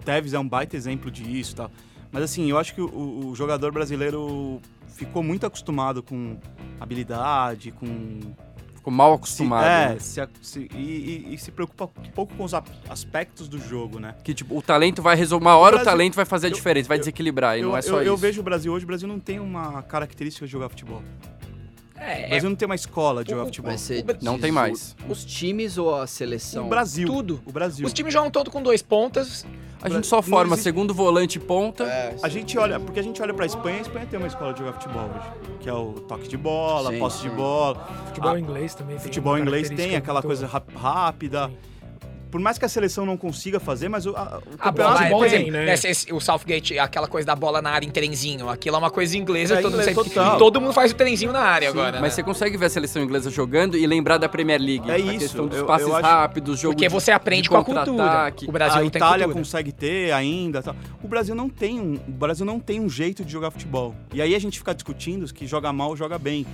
[0.00, 1.70] O Tevez é um baita exemplo disso e tal.
[2.10, 6.38] Mas assim, eu acho que o, o jogador brasileiro ficou muito acostumado com
[6.80, 8.20] habilidade, com
[8.74, 9.64] Ficou mal se, acostumado.
[9.66, 9.96] é, né?
[9.98, 12.54] se se- e, e- e se preocupa um pouco com os
[12.88, 14.14] aspectos do jogo, né?
[14.24, 15.44] Que tipo, o talento vai resolver.
[15.44, 17.58] Uma hora o, Brasil- talento vai fazer a eu- diferença, vai eu- desequilibrar.
[17.58, 18.22] e Eu, não é só eu- eu isso.
[18.22, 21.02] vejo o Brasil hoje, o Brasil não tem uma característica de jogar futebol.
[21.98, 23.76] O É, Brasil não tem uma escola de jogar o- futebol.
[23.76, 24.94] Ser Não tem mais.
[25.08, 26.66] Os times ou a seleção?
[26.66, 27.06] O Brasil.
[27.08, 27.40] tudo.
[27.44, 27.84] O Brasil.
[27.86, 29.44] Os times jogam todo com dois pontas.
[29.80, 31.84] A gente só forma existe- segundo volante e ponta.
[31.84, 34.52] É, A gente olha, porque a gente olha pra Espanha, a Espanha tem uma escola
[34.52, 37.28] de jogar futebol hoje, que é o toque de bola, Sim, posse sim.
[37.28, 37.88] de bola.
[38.06, 39.04] Futebol Ah, inglês também tem.
[39.04, 41.50] Futebol uma inglês tem aquela coisa rápida.
[42.30, 45.02] Por mais que a seleção não consiga fazer, mas o, a, o A bola, campeonato
[45.04, 45.64] é, bom tem, exemplo, né?
[45.66, 48.90] né, esse- o Southgate, aquela coisa da bola na área em trenzinho, aquilo é uma
[48.90, 50.38] coisa inglesa, É todo, mundo inglês sempre- total.
[50.38, 52.10] todo mundo faz o trenzinho na área Sim, agora, Mas né?
[52.10, 54.90] você consegue ver a seleção inglesa jogando e lembrar da Premier League.
[54.90, 57.42] É a isso, questão dos eu- passes eu acho- rápidos, jogo Porque de- você aprende
[57.44, 58.34] de com a cultura.
[58.46, 59.44] O Brasil a não tem Itália cultura.
[59.44, 60.62] consegue ter ainda.
[60.62, 60.76] tal.
[61.02, 63.94] O Brasil não tem um, o Brasil não tem um jeito de jogar futebol.
[64.12, 66.46] E aí a gente fica discutindo que joga mal, joga bem.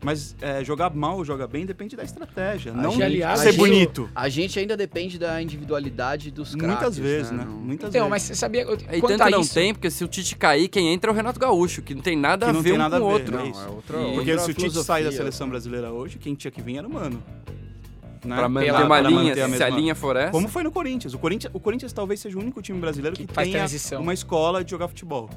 [0.00, 3.50] Mas é, jogar mal ou joga bem depende da estratégia, não gente- aliás, ser a
[3.50, 4.08] gente- bonito.
[4.14, 6.68] A gente ainda depende da individualidade dos craques.
[6.68, 7.44] Muitas vezes, né?
[7.44, 8.10] Não- Muitas Então, vezes.
[8.10, 8.62] mas você sabia.
[8.92, 11.16] E tanto a não isso, tem, porque se o Tite cair, quem entra é o
[11.16, 13.08] Renato Gaúcho, que não tem nada Que a não ver tem um nada com o
[13.08, 13.36] a outro.
[13.36, 13.50] né?
[13.52, 16.50] Não, é outra, Porque outra se o Tite sai da seleção brasileira hoje, quem tinha
[16.50, 17.20] que vir era o Mano.
[18.24, 18.36] Né?
[18.36, 20.32] Pra manter Pela- uma pra linha, manter a se a linha for essa.
[20.32, 21.14] Como foi no Corinthians.
[21.14, 24.02] O Corinthians, o Corinthians talvez seja o único time brasileiro que, Que tenha transição.
[24.02, 25.30] uma escola de jogar futebol.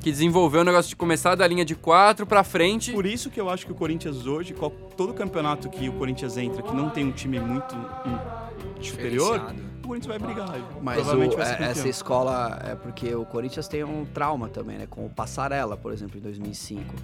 [0.00, 2.92] Que desenvolveu o negócio de começar da linha de quatro pra frente.
[2.92, 6.36] Por isso que eu acho que o Corinthians hoje, qual- todo campeonato que o Corinthians
[6.36, 8.18] entra, que não tem um time muito hum,
[8.80, 9.62] superior, diferenciado.
[9.82, 10.54] o Corinthians vai brigar.
[10.80, 14.48] Mas Provavelmente o- vai ser é- essa escola é porque o Corinthians tem um trauma
[14.48, 14.86] também, né?
[14.88, 16.94] Com o Passarella, por exemplo, em 2005.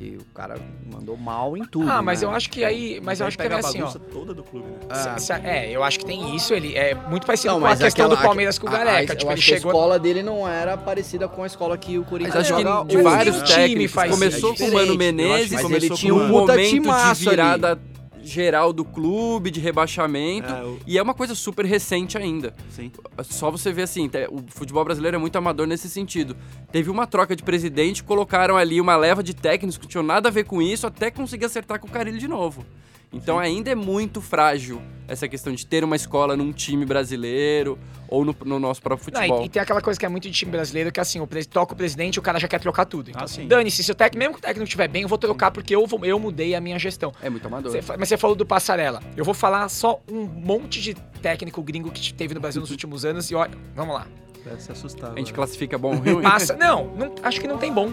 [0.00, 0.58] Que o cara
[0.90, 1.90] mandou mal em tudo.
[1.90, 2.26] Ah, mas né?
[2.26, 2.98] eu acho que aí.
[3.04, 4.10] Mas eu acho que pega também a assim, ó.
[4.10, 4.78] toda do clube, né?
[4.88, 5.18] Ah.
[5.18, 6.54] se- se- é, eu acho que tem isso.
[6.54, 8.78] Ele é muito parecido Não, com a questão aquela- do Palmeiras com o a- a-
[8.78, 9.12] Gareca.
[9.12, 9.72] eu tipo, ele acho que a chegou.
[9.72, 13.02] escola dele não era parecida com a escola que o Corinthians Mas acho que de
[13.02, 13.52] vários nenhum né?
[13.52, 13.92] time técnicos.
[13.94, 14.64] faz começou isso.
[14.64, 14.96] com o Mano.
[14.96, 17.78] Menezes, Mas ele começou tinha com um momento de virada
[18.22, 20.52] geral do clube, de rebaixamento.
[20.52, 22.54] É, o- E é uma coisa super recente ainda.
[22.70, 22.90] sim.
[23.24, 26.36] Só você ver assim, te- o futebol brasileiro é muito amador nesse sentido.
[26.72, 30.28] Teve uma troca de presidente, colocaram ali uma leva de técnicos que não tinham nada
[30.28, 32.64] a ver com isso, até conseguir acertar com o Carilho de novo.
[33.12, 37.76] Então ainda é muito frágil essa questão de ter uma escola num time brasileiro
[38.08, 39.44] ou no, no nosso próprio Não, e- futebol.
[39.44, 41.76] e, tem aquela coisa que é muito de time brasileiro, que assim, o toca o
[41.76, 43.10] presidente o cara já quer trocar tudo.
[43.10, 43.48] Então, Ah, assim, sim.
[43.48, 45.84] dane-se, se o técnico, mesmo que o técnico estiver bem, eu vou trocar porque eu,
[45.86, 47.12] vou- eu mudei a minha gestão.
[47.20, 47.82] É muito amador.
[47.82, 49.02] Fa- mas você falou do Passarela.
[49.16, 53.04] Eu vou falar só um monte de técnico gringo que teve no Brasil nos últimos
[53.04, 54.06] anos e olha, vamos lá.
[54.44, 55.12] Deve se assustar.
[55.12, 56.22] A gente classifica bom ou ruim.
[56.22, 57.92] Passa, não, não, acho que não tem bom.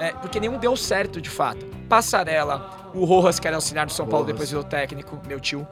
[0.00, 1.64] É, porque nenhum deu certo, de fato.
[1.88, 4.34] Passarela, o Rojas, que era auxiliar do São Paulo, Rojas.
[4.34, 5.66] depois virou técnico, meu tio.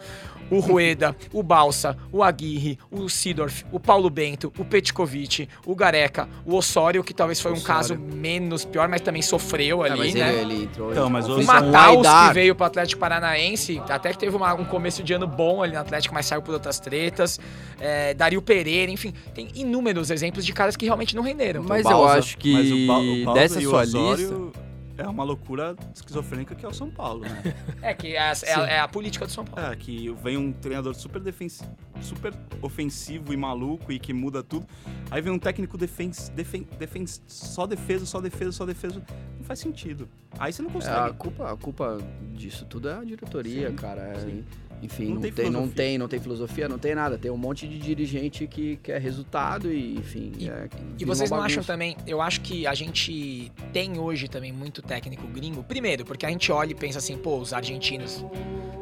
[0.51, 6.29] O Rueda, o Balsa, o Aguirre, o Sidorf, o Paulo Bento, o Petkovic, o Gareca,
[6.45, 7.67] o Osório, que talvez foi um Osório.
[7.75, 10.33] caso menos pior, mas também sofreu É, ali, mas né?
[10.41, 14.37] ele, ele entrou Então, mas O Mataus, que veio pro Atlético Paranaense, até que teve
[14.37, 17.41] uma- um começo de ano bom ali no Atlético, mas saiu por outras tretas.
[17.81, 21.63] É, Dario Pereira, enfim, tem inúmeros exemplos de caras que realmente não renderam.
[21.63, 24.17] Mas eu acho que Mas o Ba- o dessa sua Osório
[24.53, 24.66] lista.
[24.99, 27.43] É uma loucura esquizofrênica que é o São Paulo, né?
[27.83, 29.71] É que é, a- é a- é a política do São Paulo.
[29.73, 31.63] É, que vem um treinador super, defens...
[32.01, 32.33] super
[32.63, 34.67] ofensivo e maluco e que muda tudo.
[35.11, 36.31] Aí vem um técnico defens...
[36.31, 36.67] Defen...
[36.79, 37.23] Defens...
[37.27, 39.03] só defesa, só defesa, só defesa.
[39.37, 40.09] Não faz sentido.
[40.39, 41.11] Aí você não É, consegue.
[41.11, 41.99] a, culpa, a culpa
[42.35, 44.01] disso tudo é a diretoria, Sim, cara.
[44.03, 44.45] É, sim.
[44.83, 45.75] Enfim, Não não, tem tem, não filosofia.
[45.77, 47.17] tem, não tem filosofia, não tem nada.
[47.19, 50.33] Tem um monte de dirigente que quer resultado e, enfim.
[50.39, 51.97] E- é, E vocês não acham também?
[52.07, 55.63] Eu acho que a gente tem hoje também muito técnico gringo.
[55.63, 58.25] Primeiro, porque a gente olha e pensa assim, pô, os argentinos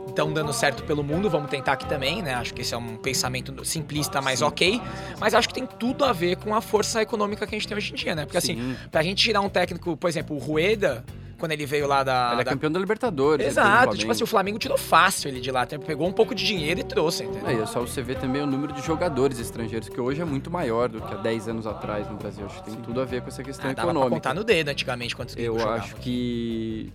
[0.09, 2.35] estão dando certo pelo mundo, vamos tentar aqui também, né?
[2.35, 4.80] Acho que esse é um pensamento simplista, mas ok.
[5.18, 7.76] Mas acho que tem tudo a ver com a força econômica que a gente tem
[7.76, 8.24] hoje em dia, né?
[8.24, 8.76] Porque assim, Sim.
[8.92, 11.04] pra gente tirar um técnico, por exemplo, o Rueda,
[11.38, 12.31] quando ele veio lá da.
[12.33, 13.47] Ele é da- campeão da Libertadores.
[13.47, 16.81] Exato, tipo assim, o Flamengo tirou fácil ele de lá, pegou um pouco de dinheiro
[16.81, 17.47] e trouxe, entendeu?
[17.47, 20.51] Aí é só você ver também o número de jogadores estrangeiros, que hoje é muito
[20.51, 22.44] maior do que há 10 anos atrás no Brasil.
[22.47, 24.16] Acho que tem tudo a ver com essa questão Ah, dava pra econômica.
[24.16, 26.92] contar no dedo antigamente quantos Eu jogavam acho que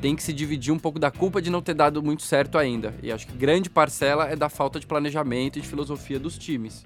[0.00, 2.94] tem que se dividir um pouco da culpa de não ter dado muito certo ainda.
[3.02, 6.84] E acho que grande parcela é da falta de planejamento e de filosofia dos times.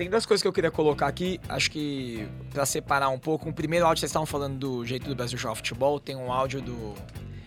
[0.00, 3.50] Tem duas coisas que eu queria colocar aqui, acho que pra separar um pouco.
[3.50, 6.62] O primeiro áudio, vocês estavam falando do jeito do Brasil jogar futebol, tem um áudio
[6.62, 6.94] do.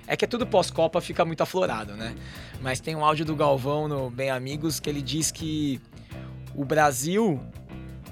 [0.06, 2.14] É que é tudo pós-Copa, fica muito aflorado, né?
[2.62, 5.82] Mas tem um áudio do Galvão no Bem Amigos que ele diz que
[6.54, 7.42] o Brasil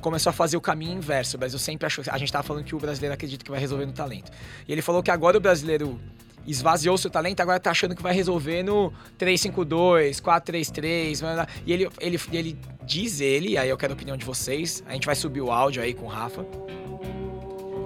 [0.02, 1.38] começou a fazer o caminho inverso.
[1.38, 2.04] O Brasil sempre achou.
[2.10, 4.32] A gente tava falando que o brasileiro acredita que vai resolver no talento.
[4.68, 6.02] E ele falou que agora o brasileiro
[6.46, 11.48] esvaziou seu talento, agora tá achando que vai resolver no 352, 433, blá, blá.
[11.66, 15.06] e ele, ele, ele diz ele, aí eu quero a opinião de vocês, a gente
[15.06, 16.46] vai subir o áudio aí com o Rafa.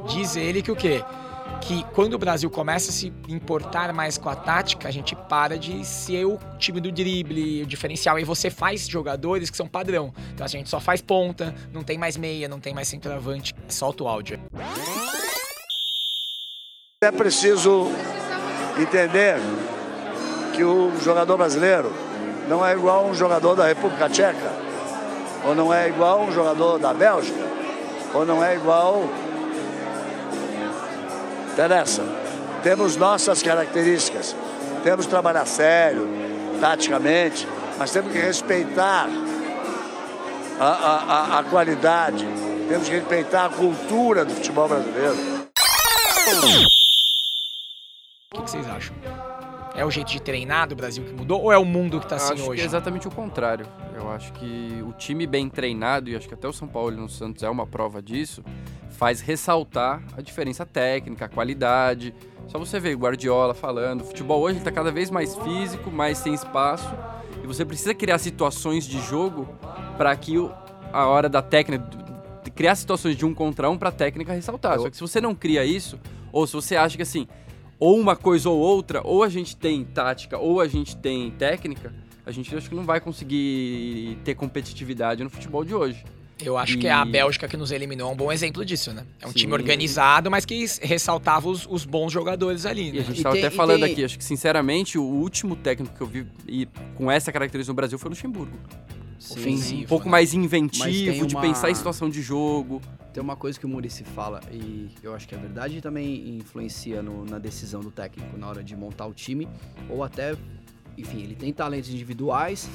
[0.08, 1.04] Diz ele que o quê?
[1.62, 5.58] que quando o Brasil começa a se importar mais com a tática, a gente para
[5.58, 8.20] de ser o time do drible, o diferencial.
[8.20, 10.14] E você faz jogadores que são padrão.
[10.34, 13.56] Então a gente só faz ponta, não tem mais meia, não tem mais centroavante.
[13.68, 14.40] Solta o áudio.
[17.02, 17.88] É preciso
[18.78, 19.40] entender
[20.54, 21.92] que o jogador brasileiro
[22.48, 24.52] não é igual um jogador da República Tcheca,
[25.44, 27.46] ou não é igual um jogador da Bélgica,
[28.14, 29.04] ou não é igual.
[31.54, 32.04] Interessa.
[32.64, 34.36] Temos nossas características.
[34.84, 36.08] Temos que trabalhar sério,
[36.60, 39.08] taticamente, mas temos que respeitar
[40.60, 42.26] a, a, a, a qualidade,
[42.68, 45.16] temos que respeitar a cultura do futebol brasileiro.
[48.46, 48.96] O que, vocês acham?
[49.76, 52.18] É o jeito de treinar do Brasil que mudou ou é o mundo que tá
[52.18, 52.58] assim acho hoje?
[52.58, 53.66] que é exatamente o contrário.
[53.96, 56.96] Eu acho que o time bem treinado, e acho que até o São Paulo e
[56.96, 58.44] no Santos é uma prova disso,
[58.92, 62.14] faz ressaltar a diferença técnica, a qualidade.
[62.48, 66.20] Só você ver o Guardiola falando, o futebol hoje está cada vez mais físico, mais
[66.20, 66.88] sem espaço,
[67.44, 69.50] e você precisa criar situações de jogo
[69.98, 70.52] para que o-
[70.94, 71.84] a hora da técnica
[72.44, 74.78] de criar situações de um contra um para a técnica ressaltar.
[74.80, 76.00] Só que se você não cria isso,
[76.32, 77.28] ou se você acha que assim,
[77.80, 81.94] ou uma coisa ou outra, ou a gente tem tática ou a gente tem técnica,
[82.26, 86.04] a gente acho que não vai conseguir ter competitividade no futebol de hoje.
[86.44, 89.06] Eu acho que E- a Bélgica que nos eliminou é um bom exemplo disso, né?
[89.22, 89.36] É um Sim.
[89.40, 93.00] time organizado, mas que ressaltava os, os bons jogadores ali, E a né?
[93.04, 96.08] gente E estava até falando tem- aqui, acho que sinceramente o último técnico que eu
[96.08, 98.58] vi e com essa característica no Brasil foi o Luxemburgo.
[99.26, 99.84] Sim, Ofensivo.
[99.84, 100.12] Um pouco né?
[100.12, 102.82] mais inventivo, de uma- pensar em situação de jogo.
[103.14, 106.38] Tem uma coisa que o Murici fala, e eu acho que é verdade, e também
[106.38, 109.48] influencia no- na decisão do técnico na hora de montar o time,
[109.90, 110.36] ou até,
[110.98, 112.70] enfim, ele tem talentos individuais,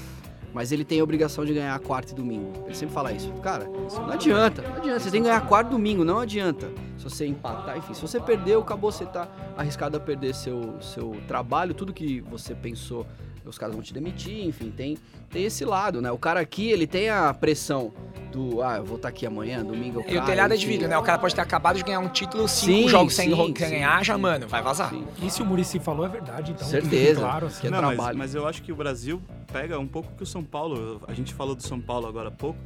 [0.53, 2.53] mas ele tem a obrigação de ganhar quarta e domingo.
[2.65, 3.31] Ele sempre fala isso.
[3.35, 4.99] Cara, não adianta, não adianta.
[5.01, 6.73] Você tem que ganhar quarta e domingo, não adianta.
[6.99, 11.17] Se você empatar, enfim, se você perdeu, acabou, você tá arriscado a perder seu, seu
[11.29, 13.07] trabalho, tudo que você pensou,
[13.49, 14.97] os caras vão te demitir, enfim, tem,
[15.31, 16.11] tem esse lado, né?
[16.13, 17.93] O cara aqui, ele tem a pressão
[18.31, 20.87] do, ah, eu vou estar aqui amanhã, domingo eu E o telhado é de vidro,
[20.89, 20.97] né?
[20.99, 23.47] O cara pode ter acabado de ganhar um título, cinco Sim, jogos sem sim, ro-
[23.47, 24.21] sim, ganhar, já, sim.
[24.21, 24.91] mano, vai vazar.
[24.91, 25.05] Sim.
[25.23, 26.67] E se o Murici falou é verdade, então.
[26.67, 27.21] Certeza.
[27.21, 27.61] Claro, assim.
[27.63, 28.19] Que é Não, mas, trabalho.
[28.19, 29.21] mas eu acho que o Brasil
[29.53, 31.01] pega um pouco que o São Paulo.
[31.09, 32.59] A gente falou do São Paulo agora há pouco.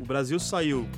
[0.00, 0.88] O Brasil saiu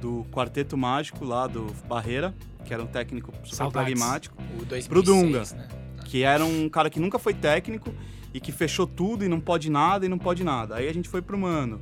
[0.00, 2.32] do quarteto mágico lá do Barreira,
[2.64, 3.92] que era um técnico super Saudades.
[3.98, 5.42] pragmático, O 2006, Pro Dunga.
[5.56, 5.68] né?
[6.08, 7.94] Que era um cara que nunca foi técnico
[8.32, 10.76] e que fechou tudo e não pode nada e não pode nada.
[10.76, 11.80] Aí a gente foi pro Mano,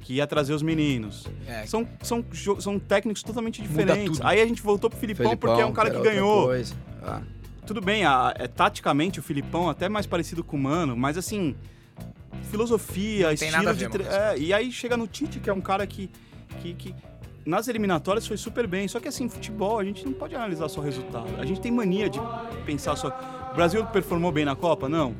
[0.00, 1.26] que ia trazer os meninos.
[1.48, 2.24] É, São, são,
[2.60, 4.20] são técnicos totalmente diferentes.
[4.22, 6.46] Aí a gente voltou pro Filipão, porque é um cara que ganhou.
[7.02, 7.22] Ah,
[7.66, 11.18] Tudo bem, a- é, taticamente o Filipão é até mais parecido com o Mano, mas
[11.18, 11.56] assim,
[12.50, 13.84] filosofia, estilo de.
[13.98, 16.08] ver é, e aí chega no Tite, que é um cara que,
[16.60, 16.94] que, que
[17.44, 18.86] nas eliminatórias foi super bem.
[18.88, 21.28] Só que assim, futebol, a gente não pode analisar só o resultado.
[21.40, 22.20] A gente tem mania de
[22.64, 23.10] pensar só.
[23.56, 24.86] O Brasil performou bem na Copa?
[24.86, 25.14] Não.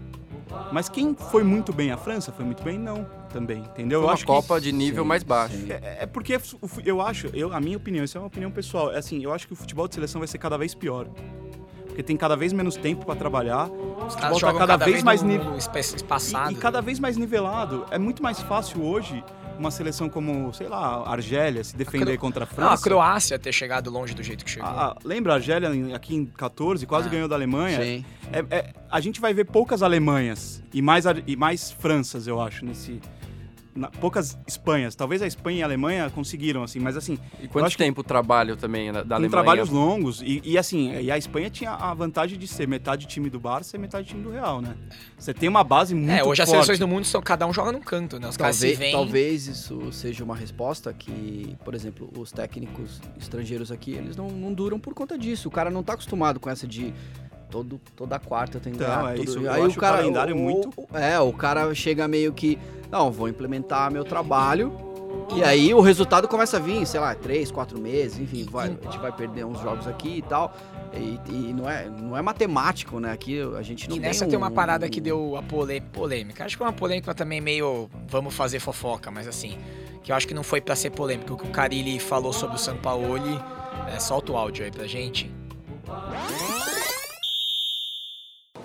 [0.71, 1.91] Mas quem foi muito bem?
[1.91, 2.79] A França foi muito bem?
[2.79, 4.01] Não, também, entendeu?
[4.01, 5.57] Foi Eu uma acho que- Copa de nível sim, mais baixo.
[5.57, 5.73] sim.
[5.73, 6.39] é, é porque
[6.85, 9.47] eu acho, eu, a minha opinião, isso é uma opinião pessoal, é assim, eu acho
[9.47, 11.07] que o futebol de seleção vai ser cada vez pior.
[11.87, 14.85] Porque tem cada vez menos tempo para trabalhar, o Os futebol caras tá jogam cada,
[14.85, 16.51] vez mais no- ni- no espa- espaçado.
[16.51, 17.87] e, e cada vez mais nivelado.
[17.91, 19.25] É muito mais fácil hoje
[19.59, 22.75] uma seleção como, sei lá, a Argélia se defender Cro- contra a Não, França.
[22.75, 24.69] a Croácia ter chegado longe do jeito que chegou.
[24.69, 27.11] A- a- lembra a Argélia aqui em 14, quase Ah.
[27.11, 27.81] ganhou da Alemanha?
[27.81, 28.05] Sim.
[28.33, 32.65] É- é- a gente vai ver poucas Alemanhas e mais, e mais Franças, eu acho,
[32.65, 33.01] nesse.
[33.77, 34.95] Na- poucas Espanhas.
[34.95, 38.57] Talvez a Espanha e a Alemanha conseguiram, assim, mas assim, E quanto tempo o trabalho
[38.57, 39.31] também da, da com Alemanha?
[39.31, 40.23] trabalhos longos.
[40.23, 43.77] E, e, assim, e a Espanha tinha a vantagem de ser metade time do Barça
[43.77, 44.75] e metade time do Real, né?
[45.19, 46.65] Você tem uma base muito é, hoje as forte.
[46.65, 48.29] seleções do mundo são cada um joga num canto, né?
[48.29, 48.93] Os Talvez, veem.
[48.93, 54.53] talvez isso seja uma resposta que, por exemplo, os técnicos estrangeiros aqui, eles não, não
[54.53, 55.49] duram por conta disso.
[55.49, 56.93] O cara não tá acostumado com essa de
[57.51, 59.13] todo, toda quarta eu tenho que Então, ganhar.
[59.13, 61.75] é todo- isso, eu Aí acho o o cara, calendário o- muito- É, o cara
[61.75, 62.59] chega meio que,
[62.91, 64.73] não, vou implementar meu trabalho.
[65.35, 68.85] E aí o resultado começa a vir, sei lá, três, quatro meses, enfim, vai, a
[68.85, 70.55] gente vai perder uns jogos aqui e tal.
[70.95, 73.11] E, e não, é, não é matemático, né?
[73.13, 75.43] Aqui a gente não E tem nessa um, tem uma parada que um- deu a
[75.43, 76.45] polê- polêmica.
[76.45, 79.59] Acho que é uma polêmica também meio vamos fazer fofoca, mas assim,
[80.03, 81.33] que eu acho que não foi pra ser polêmica.
[81.33, 83.41] O que o Carilli falou sobre o Sampaoli,
[83.93, 85.31] é, solta o áudio aí pra gente.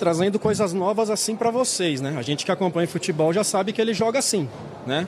[0.01, 2.15] Trazendo coisas novas assim para vocês, né?
[2.17, 4.49] A gente que acompanha futebol já sabe que ele joga assim,
[4.83, 5.07] né?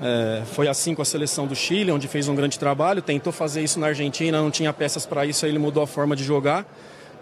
[0.00, 3.02] É, foi assim com a seleção do Chile, onde fez um grande trabalho.
[3.02, 6.14] Tentou fazer isso na Argentina, não tinha peças para isso, aí ele mudou a forma
[6.14, 6.64] de jogar.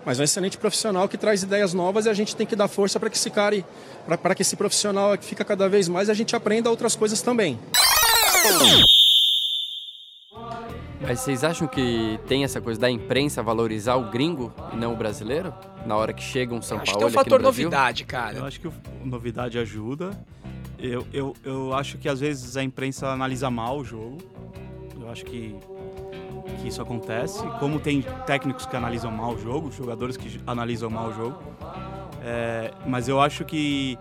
[0.05, 2.69] Mas é um excelente profissional que traz ideias novas e a gente tem que dar
[2.69, 3.65] força para que esse cara,
[4.23, 7.59] para que esse profissional fica cada vez mais a gente aprenda outras coisas também.
[11.01, 14.97] Mas vocês acham que tem essa coisa da imprensa valorizar o gringo e não o
[14.97, 15.55] brasileiro?
[15.87, 18.07] Na hora que chega um São Acho que Paulo tem um fator no novidade, Eu
[18.09, 18.45] cara.
[18.45, 18.73] acho que o-
[19.05, 20.11] novidade ajuda.
[20.79, 24.19] Eu, eu, eu acho que às vezes a imprensa analisa mal o jogo.
[25.01, 25.57] Eu acho que,
[26.61, 27.45] que isso acontece.
[27.59, 31.39] Como tem técnicos que analisam mal o jogo, jogadores que analisam mal o jogo.
[32.25, 33.99] É, mas eu acho que.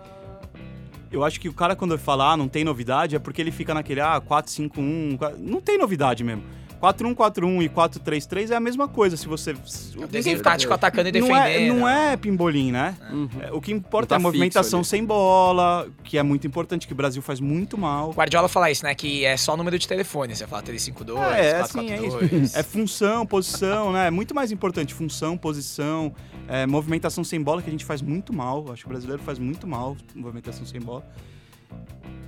[1.10, 3.74] Eu acho que o cara, quando fala, ah, não tem novidade, é porque ele fica
[3.74, 5.18] naquele, ah, 4-5-1.
[5.18, 5.38] 4...
[5.38, 6.42] Não tem novidade mesmo.
[6.82, 9.16] 4-1-4-1 e 4-3-3 é a mesma coisa.
[9.16, 9.52] Se você.
[9.96, 11.46] O desenho tático atacando e Não defendendo.
[11.46, 12.96] é, não é pimbolim, né?
[13.10, 13.28] Uhum.
[13.40, 16.92] É, O que importa tá é a movimentação sem bola, que é muito importante, que
[16.92, 18.10] o Brasil faz muito mal.
[18.10, 18.94] O Guardiola fala isso, né?
[18.96, 20.34] Que é só número de telefone.
[20.34, 22.14] Você fala 352, É, é 442.
[22.24, 22.58] assim, é isso.
[22.58, 24.08] É função, posição, né?
[24.08, 26.12] É muito mais importante função, posição,
[26.48, 28.64] é, movimentação sem bola, que a gente faz muito mal.
[28.72, 31.04] Acho que o brasileiro faz muito mal movimentação sem bola.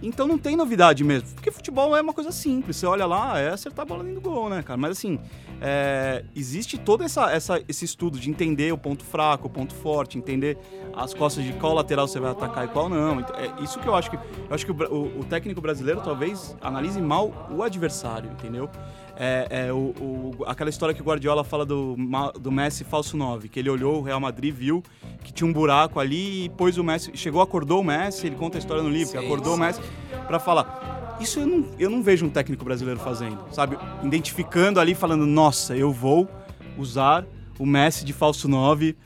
[0.02, 1.28] Então não tem novidade mesmo.
[1.34, 2.76] Porque futebol é uma coisa simples.
[2.76, 4.76] Você olha lá, é acertar a bola dentro do gol, né, cara?
[4.76, 5.18] Mas assim,
[5.62, 10.18] é, existe todo essa, essa- esse estudo de entender o ponto fraco, o ponto forte,
[10.18, 10.58] entender
[10.94, 13.20] as costas de qual lateral você vai atacar e qual não.
[13.20, 14.16] Então, É isso que eu acho que.
[14.16, 14.22] Eu
[14.54, 18.68] acho que o, o- o técnico brasileiro talvez analise mal o adversário, entendeu?
[19.16, 21.96] É, é o, o- aquela história que o Guardiola fala do,
[22.40, 24.82] do Messi falso 9, que ele olhou o Real Madrid, viu
[25.22, 28.58] que tinha um buraco ali e pôs o Messi, chegou, acordou o Messi, ele conta
[28.58, 29.62] a história no livro, que Sim, acordou o sim.
[29.62, 29.80] Messi
[30.26, 31.16] pra falar.
[31.20, 33.78] Isso eu não, eu não vejo um técnico brasileiro fazendo, sabe?
[34.02, 36.28] Identificando ali, falando, nossa, eu vou
[36.76, 37.24] usar
[37.58, 38.96] o Messi de falso 9,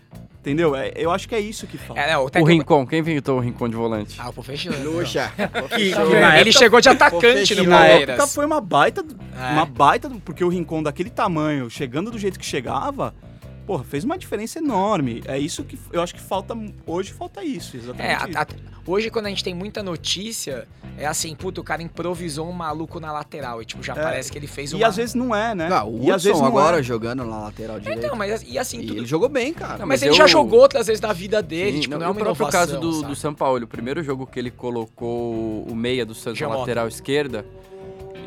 [0.40, 0.74] entendeu?
[0.74, 2.00] É, eu acho que é isso que falta.
[2.00, 2.50] É, não, o O técnico...
[2.52, 4.16] Rincon, quem inventou o Rincon de volante?
[4.20, 4.90] Ah, o Pofechano.
[4.90, 5.32] Luxa.
[6.40, 8.08] Ele chegou de atacante no Palmeiras.
[8.10, 9.04] época foi uma baita,
[9.38, 9.52] É.
[9.52, 13.14] uma baita, porque o Rincon daquele tamanho, chegando do jeito que chegava,
[13.68, 15.22] porra, fez uma diferença enorme.
[15.26, 18.36] É isso que eu acho que falta hoje falta isso, É, exatamente.
[18.38, 18.46] a- a-
[18.86, 22.98] hoje quando a gente tem muita notícia, é assim, puta, o cara improvisou um maluco
[22.98, 24.02] na lateral e tipo, já É.
[24.02, 24.86] parece que ele fez E uma...
[24.88, 25.68] às vezes não é, né?
[25.70, 26.82] Ah, o e às vezes Hudson não agora é.
[26.82, 28.06] jogando na lateral direita.
[28.06, 29.00] Então, mas e assim, E tudo...
[29.00, 29.72] ele jogou bem, cara.
[29.74, 31.98] Não, mas, mas ele eu- já jogou outras vezes da vida dele, Sim, tipo, não,
[32.00, 33.06] não, é e uma o próprio inovação, caso do, sabe?
[33.08, 36.88] do São Paulo, o primeiro jogo que ele colocou o meia do Santos na lateral
[36.88, 37.44] esquerda,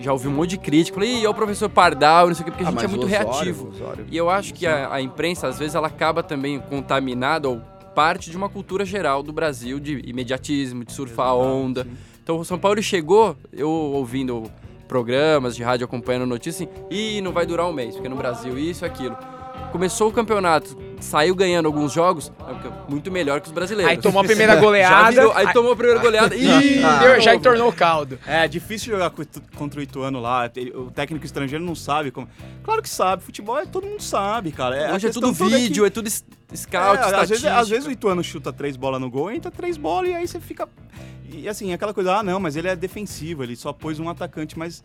[0.02, 0.96] já ouvi um monte de crítica.
[0.96, 2.88] Falei, Ih, é o professor Pardal, não sei o quê, porque a Ah, gente é
[2.88, 3.70] muito Osório, reativo.
[3.70, 4.06] Osório.
[4.10, 7.62] E eu acho que a, a imprensa, às vezes, ela acaba também contaminada ou
[7.96, 11.86] parte de uma cultura geral do Brasil de imediatismo, de surfar a onda.
[12.24, 14.44] Então o São Paulo chegou, eu ouvindo
[14.88, 18.58] programas de rádio acompanhando notícias, assim, ih, não vai durar um mês, porque no Brasil
[18.58, 19.18] isso e aquilo.
[19.72, 23.92] Começou o campeonato, saiu ganhando alguns jogos, é é muito melhor que os brasileiros.
[23.92, 26.36] Aí tomou a primeira goleada, virou- aí tomou a primeira goleada.
[26.36, 28.18] Ih, Ah, deu- já entornou o caldo.
[28.26, 29.24] É difícil jogar co-
[29.56, 30.50] contra o Ituano lá.
[30.76, 32.28] O técnico estrangeiro não sabe como.
[32.64, 34.76] Claro que sabe, futebol é, todo mundo sabe, cara.
[34.78, 37.92] É, Hoje é tudo vídeo, é tudo s- É, scout, às, vezes, às vezes o
[37.92, 40.68] Ituano chuta três bolas no gol, entra três bolas e aí você fica.
[41.34, 44.58] E assim, aquela coisa, ah, não, mas ele é defensivo, ele só pôs um atacante,
[44.60, 44.84] mas.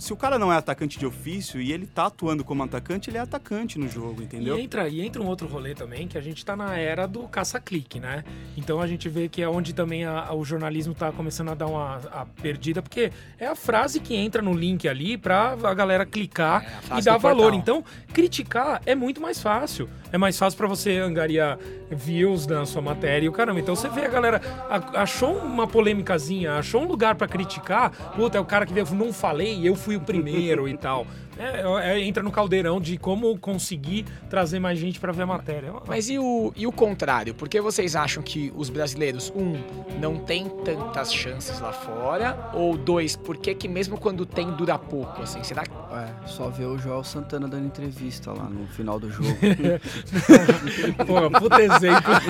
[0.00, 3.18] Se o cara não é atacante de ofício e ele tá atuando como atacante, ele
[3.18, 4.58] é atacante no jogo, entendeu?
[4.58, 7.24] E entra, e entra um outro rolê também, que a gente tá na era do
[7.28, 8.24] caça-clique, né?
[8.56, 11.54] Então a gente vê que é onde também a- a- o jornalismo tá começando a
[11.54, 15.74] dar uma a perdida, porque é a frase que entra no link ali pra a
[15.74, 17.42] galera clicar É, a e dar valor.
[17.52, 17.58] portal.
[17.60, 19.88] Então, criticar é muito mais fácil.
[20.12, 21.58] É mais fácil pra você angariar
[21.90, 23.60] views na sua matéria e o caramba.
[23.60, 28.38] Então você vê a galera a- achou uma polêmicazinha, achou um lugar pra criticar, puta,
[28.38, 31.06] é o cara que veio, não falei, eu fui o primeiro e tal.
[31.40, 35.72] É, é, entra no caldeirão de como conseguir trazer mais gente pra ver a matéria.
[35.86, 37.34] Mas e o, e o contrário?
[37.34, 39.54] Por que vocês acham que os brasileiros, um,
[39.98, 42.50] não tem tantas chances lá fora?
[42.52, 45.42] Ou dois, por que que mesmo quando tem dura pouco, assim?
[45.42, 45.70] Será que...
[45.70, 49.30] É, só ver o Joel Santana dando entrevista lá no final do jogo.
[51.06, 52.12] Pô, puta exemplo.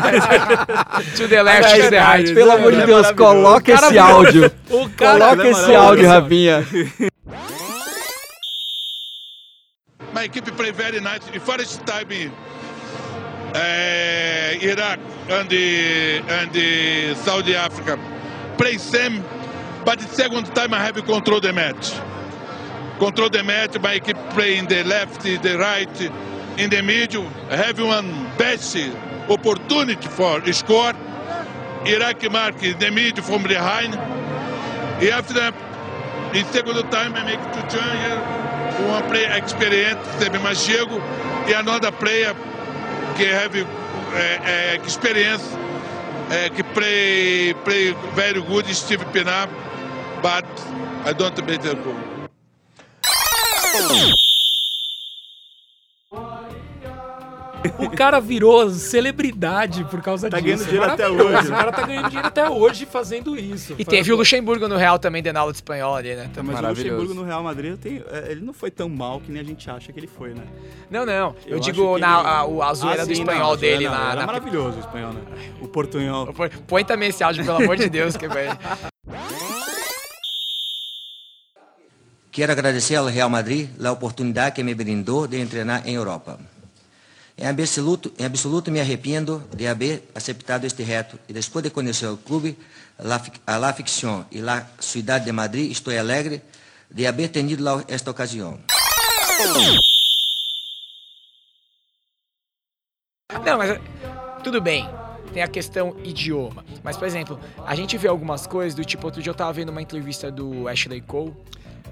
[1.16, 2.34] To the left, to the right.
[2.34, 4.50] Pelo amor de é Deus, coloca esse áudio.
[4.70, 5.18] o cara.
[5.18, 6.64] Coloca é esse áudio, Rafinha.
[10.20, 11.24] My equipe play very nice.
[11.24, 12.09] The first time
[13.54, 14.98] uh, Iraq
[15.30, 17.98] and and Saudi Africa
[18.59, 19.24] play same,
[19.83, 21.94] but the second time I have control the match.
[22.98, 23.80] Control the match.
[23.80, 26.00] My equipe play in the left, the right,
[26.59, 27.24] in the middle.
[27.48, 28.76] Have one best
[29.26, 30.92] opportunity for score.
[31.87, 33.94] Iraq mark in the middle from behind.
[33.94, 35.54] After that,
[36.37, 38.49] in second time I make two changes.
[38.88, 41.00] One player experienced, teve mais chego,
[41.48, 42.34] e another player
[43.16, 45.42] que have uh, uh, experience,
[46.30, 49.48] uh, que play play very good, Steve Pinar,
[50.22, 50.46] but
[51.05, 51.96] I don't make the goal.
[57.78, 60.64] O cara virou celebridade por causa Tá disso.
[60.64, 61.48] ganhando dinheiro até hoje.
[61.48, 63.74] O cara tá ganhando dinheiro até hoje fazendo isso.
[63.78, 66.30] E teve o Luxemburgo no Real também, dando aula de espanhol ali, né?
[66.42, 66.66] Mas o.
[66.68, 69.68] Luxemburgo no Real Madrid, tem- é, ele não foi tão mal que nem a gente
[69.70, 70.42] acha que ele foi, né?
[70.90, 71.34] Não, não.
[71.46, 73.84] Eu, Eu digo na, ele- a, o azul Ah, era do sim, espanhol não, dele
[73.84, 75.20] não, na, Era na- maravilhoso o espanhol, né?
[75.61, 76.32] O portunhol.
[76.32, 78.48] Põe- Põe também esse áudio, pelo amor de Deus, que vai.
[82.32, 86.38] Quero agradecer ao Real Madrid a oportunidade que me brindou de treinar em Europa.
[87.41, 92.07] Em absoluto, em absoluto me arrependo de haver aceitado este reto e depois de conhecer
[92.07, 92.55] o clube,
[93.47, 96.43] a la ficción e la cidade de Madrid, estou alegre
[96.91, 98.61] de haver tenido la- esta ocasião.
[103.43, 103.80] Não, mas
[104.45, 104.86] tudo bem.
[105.32, 106.62] Tem a questão idioma.
[106.82, 109.70] Mas, por exemplo, a gente vê algumas coisas do tipo, outro dia eu tava vendo
[109.70, 111.34] uma entrevista do Ashley Cole,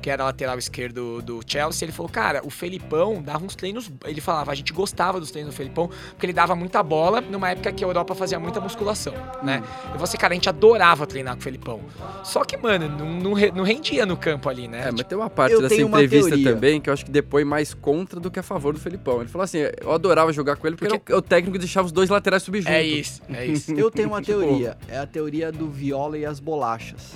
[0.01, 3.90] que era lateral esquerdo do Chelsea, ele falou, cara, o Felipão dava uns treinos.
[4.05, 7.51] Ele falava, a gente gostava dos treinos do Felipão, porque ele dava muita bola numa
[7.51, 9.62] época que a Europa fazia muita musculação, né?
[9.94, 11.80] E você, cara, a gente adorava treinar com o Felipão.
[12.22, 14.88] Só que, mano, não, não, não rendia no campo ali, né?
[14.88, 17.74] É, mas tem uma parte Eu dessa entrevista também que eu acho que depõe mais
[17.74, 19.20] contra do que a favor do Felipão.
[19.20, 21.86] Ele falou assim: eu adorava jogar com ele porque, Porque- era o, técnico que deixava
[21.86, 22.72] os dois laterais subir junto.
[22.72, 23.72] é isso, é isso.
[23.72, 24.76] Eu tenho uma teoria.
[24.88, 27.14] É a teoria do viola e as bolachas.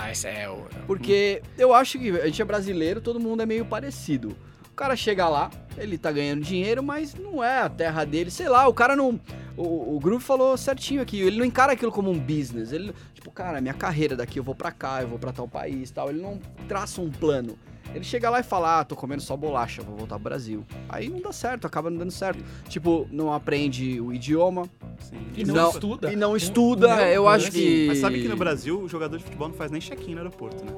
[0.00, 0.48] Ah, é.
[0.86, 4.36] Porque eu acho que a gente é brasileiro, todo mundo é meio parecido.
[4.70, 8.48] O cara chega lá, ele tá ganhando dinheiro, mas não é a terra dele, sei
[8.48, 9.20] lá, o cara não.
[9.60, 12.72] O, o Groove falou certinho aqui, ele não encara aquilo como um business.
[12.72, 15.90] Ele, tipo, cara, minha carreira daqui, eu vou pra cá, eu vou pra tal país
[15.90, 16.08] tal.
[16.08, 17.58] Ele não traça um plano.
[17.94, 20.64] Ele chega lá e fala, ah, tô comendo só bolacha, vou voltar pro Brasil.
[20.88, 22.42] Aí não dá certo, acaba não dando certo.
[22.68, 24.68] Tipo, não aprende o idioma
[25.36, 26.12] E não, Não, estuda.
[26.12, 27.02] e não estuda.
[27.02, 27.86] É, eu acho que.
[27.88, 30.64] Mas sabe que no Brasil o jogador de futebol não faz nem check-in no aeroporto,
[30.64, 30.72] né?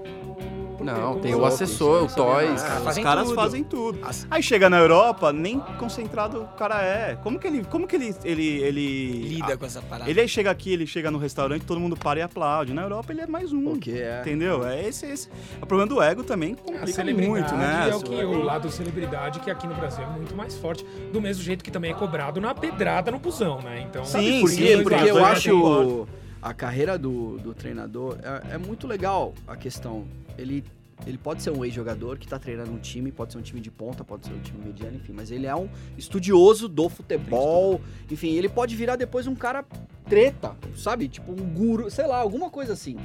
[0.84, 2.48] Não, tem o assessor, o Toys.
[2.48, 2.54] não.
[2.54, 3.34] Os caras fazem caras tudo.
[3.34, 3.98] fazem tudo.
[4.30, 7.16] Aí chega na Europa, nem concentrado o cara é.
[7.16, 7.64] Como que ele.
[7.64, 8.14] Como que ele.
[8.24, 10.10] ele, ele Lida com essa parada.
[10.10, 12.72] Ele aí chega aqui, ele chega no restaurante, todo mundo para e aplaude.
[12.72, 13.64] Na Europa ele é mais um.
[13.64, 14.20] Porque é.
[14.20, 14.66] Entendeu?
[14.66, 15.28] É esse, esse.
[15.60, 17.88] O problema do ego também complica muito, né?
[17.90, 20.84] é o, que, o lado celebridade que aqui no Brasil é muito mais forte.
[21.12, 23.84] Do mesmo jeito que também é cobrado na pedrada no busão, né?
[23.88, 24.76] Então, Sim, Sabe por sim, quê?
[24.76, 26.08] sim, Porque sim, eu acho.
[26.42, 30.04] A carreira do, do treinador é, é muito legal a questão.
[30.36, 30.64] Ele,
[31.06, 33.70] ele pode ser um ex-jogador que tá treinando um time, pode ser um time de
[33.70, 37.80] ponta, pode ser um time mediano, enfim, mas ele é um estudioso do futebol.
[38.10, 39.64] Enfim, ele pode virar depois um cara
[40.08, 41.06] treta, sabe?
[41.06, 42.96] Tipo um guru, sei lá, alguma coisa assim.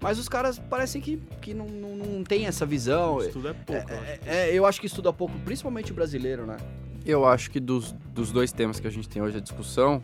[0.00, 3.20] Mas os caras parecem que, que não, não, não tem essa visão.
[3.20, 3.92] Isso tudo é pouco.
[3.92, 4.10] eu acho.
[4.10, 6.56] É, é, eu acho que estuda pouco, principalmente o brasileiro, né?
[7.04, 10.02] Eu acho que dos, dos dois temas que a gente tem hoje a discussão,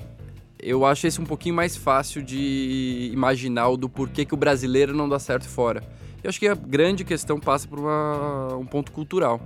[0.59, 4.95] eu acho esse um pouquinho mais fácil de imaginar o do porquê que o brasileiro
[4.95, 5.83] não dá certo fora.
[6.23, 9.41] Eu acho que a grande questão passa por uma- um ponto cultural.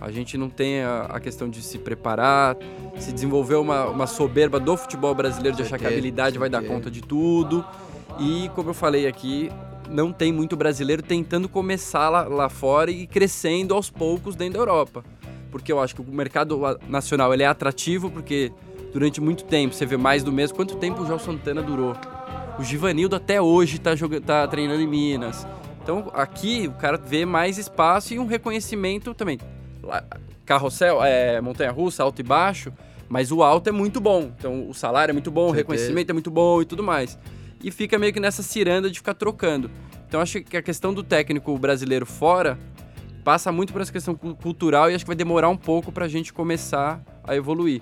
[0.00, 2.56] A gente não tem a, a questão de se preparar,
[2.98, 6.62] se desenvolver uma, uma soberba do futebol brasileiro de achar que a habilidade vai dar
[6.62, 7.64] conta de tudo.
[8.18, 9.50] E, como eu falei aqui,
[9.88, 14.58] não tem muito brasileiro tentando começar lá, lá fora e crescendo aos poucos dentro da
[14.60, 15.04] Europa.
[15.50, 16.58] Porque eu acho que o mercado
[16.88, 18.50] nacional ele é atrativo, porque
[18.92, 20.56] durante muito tempo você vê mais do mesmo.
[20.56, 21.94] Quanto tempo o João Santana durou?
[22.58, 25.46] O Givanildo até hoje tá, jogando, tá treinando em Minas.
[25.82, 29.38] Então aqui o cara vê mais espaço e um reconhecimento também.
[30.44, 32.72] Carrossel, é, montanha-russa, alto e baixo,
[33.08, 34.30] mas o alto é muito bom.
[34.38, 37.18] Então o salário é muito bom, o reconhecimento é muito bom e tudo mais.
[37.62, 39.70] E fica meio que nessa ciranda de ficar trocando.
[40.06, 42.58] Então acho que a questão do técnico brasileiro fora
[43.24, 46.06] passa muito por essa questão cu- cultural e acho que vai demorar um pouco pra
[46.08, 47.80] gente começar a evoluir.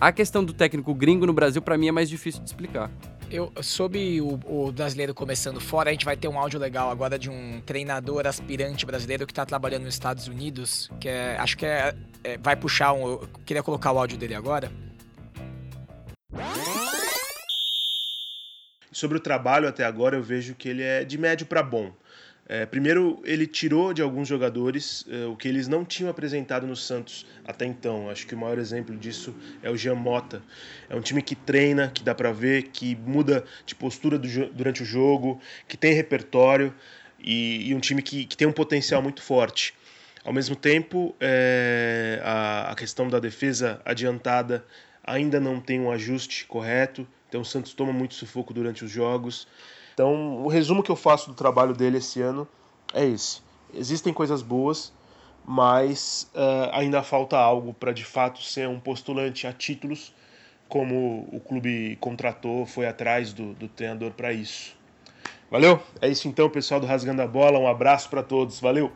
[0.00, 2.90] A questão do técnico gringo no Brasil, pra mim, é mais difícil de explicar.
[3.30, 7.18] Eu, sobre o, o brasileiro começando fora, a gente vai ter um áudio legal agora
[7.18, 11.66] de um treinador aspirante brasileiro que tá trabalhando nos Estados Unidos, que é, acho que
[11.66, 11.94] é,
[12.24, 14.72] é, vai puxar um, eu queria colocar o áudio dele agora.
[18.90, 21.92] Sobre o trabalho até agora, eu vejo que ele é de médio para bom.
[22.52, 26.74] É, primeiro, ele tirou de alguns jogadores é, o que eles não tinham apresentado no
[26.74, 28.10] Santos até então.
[28.10, 29.32] Acho que o maior exemplo disso
[29.62, 30.42] é o Jean Mota.
[30.88, 34.82] É um time que treina, que dá para ver, que muda de postura do durante
[34.82, 36.74] o jogo, que tem repertório
[37.20, 39.72] e, e um time que, que tem um potencial muito forte.
[40.24, 44.64] Ao mesmo tempo, é, a, a questão da defesa adiantada
[45.04, 49.46] ainda não tem um ajuste correto, então o Santos toma muito sufoco durante os jogos.
[49.94, 52.46] Então, o resumo que eu faço do trabalho dele esse ano
[52.94, 53.40] é esse.
[53.74, 54.92] Existem coisas boas,
[55.44, 60.12] mas eh, ainda falta algo para de fato ser um postulante a títulos,
[60.68, 64.74] como o clube contratou, foi atrás do, do treinador para isso.
[65.50, 65.82] Valeu?
[66.00, 67.58] É isso então, pessoal do Rasgando a Bola.
[67.58, 68.60] Um abraço para todos.
[68.60, 68.92] Valeu!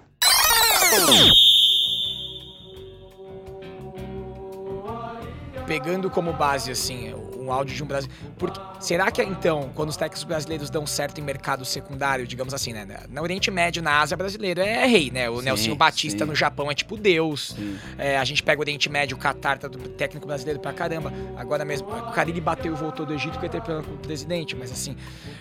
[5.66, 7.14] pegando como base, assim,
[7.44, 8.22] um áudio de um brasileiro.
[8.38, 12.72] Porque, será que então, quando os técnicos brasileiros dão certo em mercado secundário, digamos assim,
[12.72, 12.86] né?
[13.10, 15.28] Na Oriente Médio, na Ásia, brasileiro é rei, né?
[15.30, 16.30] O Sim, Nelson Batista sim.
[16.30, 17.56] no Japão é tipo Deus.
[17.98, 21.12] É, a gente pega o Oriente Médio, o Qatar tá do técnico brasileiro pra caramba.
[21.36, 24.56] Agora mesmo, o Carille bateu e voltou do Egito com ele com o presidente.
[24.56, 24.96] Mas assim,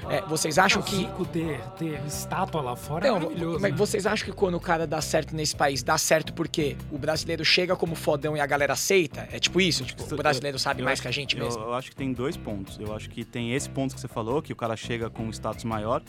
[0.09, 0.95] é, vocês acham O que.
[0.97, 3.59] Zico ter, ter estátua lá fora é Não, maravilhoso.
[3.59, 3.77] mas né?
[3.77, 7.43] vocês acham que quando o cara dá certo nesse país, dá certo porque o brasileiro
[7.45, 9.27] chega como fodão e a galera aceita?
[9.31, 9.83] É tipo isso?
[9.83, 11.61] Tipo, o brasileiro sabe Eu mais acho- que a gente eu, mesmo?
[11.63, 12.79] Eu acho que tem dois pontos.
[12.79, 15.29] Eu acho que tem esse ponto que você falou, que o cara chega com um
[15.29, 16.01] status maior.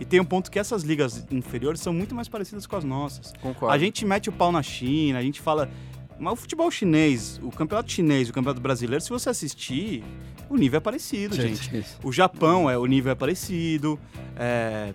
[0.00, 3.32] E tem um ponto que essas ligas inferiores são muito mais parecidas com as nossas.
[3.40, 3.72] Concordo.
[3.74, 5.70] A gente mete o pau na China, a gente fala.
[6.18, 10.02] Mas o futebol chinês, o campeonato chinês, o campeonato brasileiro, se você assistir,
[10.48, 11.84] o nível é parecido, gente.
[12.02, 14.00] O Japão, é, o nível é parecido.
[14.34, 14.94] É,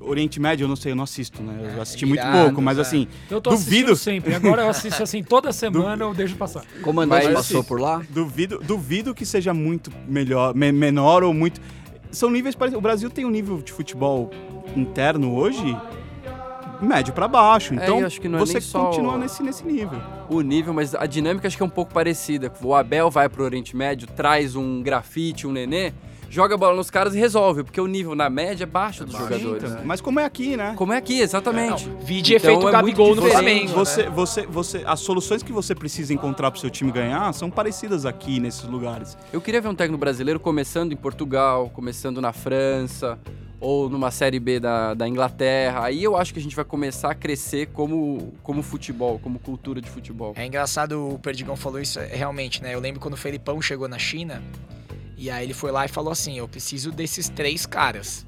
[0.00, 1.74] Oriente Médio, eu não sei, eu não assisto, né?
[1.76, 2.80] Eu assisti muito Iranos, pouco, mas é.
[2.80, 4.34] assim, Eu tô duvido- assistindo sempre.
[4.34, 6.64] Agora eu assisto assim toda semana, eu deixo passar.
[6.82, 8.02] Comandante Mas, passou assim, por lá?
[8.08, 11.60] duvido, duvido que seja muito melhor, me- menor ou muito.
[12.10, 12.78] São níveis parecidos.
[12.78, 14.30] O Brasil tem um nível de futebol
[14.74, 15.76] interno hoje
[16.80, 17.74] médio pra baixo.
[17.74, 20.00] É, Então eu acho que não é você nem só- continua nesse, nesse nível.
[20.30, 22.50] o nível, mas a dinâmica acho que é um pouco parecida.
[22.62, 25.92] O Abel vai pro Oriente Médio, traz um grafite, um nenê,
[26.30, 29.14] joga a bola nos caras e resolve, porque o nível na média é baixo dos
[29.14, 29.70] jogadores.
[29.70, 30.74] Então, Mas como é aqui, né?
[30.76, 31.88] Como é aqui, exatamente.
[31.88, 33.22] Não, vide Então, efeito é Gabigol no.
[33.22, 33.72] Flamengo.
[33.72, 34.10] Você, né?
[34.10, 38.38] você, você, as soluções que você precisa encontrar pro seu time ganhar são parecidas aqui
[38.38, 39.18] nesses lugares.
[39.32, 43.18] Eu queria ver um técnico brasileiro começando em Portugal, começando na França,
[43.60, 45.84] ou numa Série B da, da Inglaterra.
[45.84, 49.80] Aí eu acho que a gente vai começar a crescer como, como futebol, como cultura
[49.80, 50.32] de futebol.
[50.36, 52.74] É engraçado, o Perdigão falou isso é, realmente, né?
[52.74, 54.42] Eu lembro quando o Felipão chegou na China,
[55.20, 58.26] e aí ele foi lá e falou assim: eu preciso desses três caras.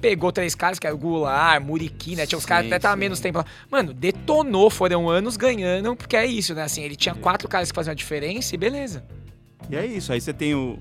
[0.00, 2.24] Pegou três caras, que era o Goulart, Muriqui, né?
[2.24, 3.00] Tinha os caras até tava sim.
[3.00, 3.44] menos tempo lá.
[3.68, 6.62] Mano, detonou, foram anos ganhando, porque é isso, né?
[6.62, 9.04] Assim, ele tinha quatro caras que faziam a diferença e beleza.
[9.68, 10.12] E é isso.
[10.12, 10.78] Aí você tem o,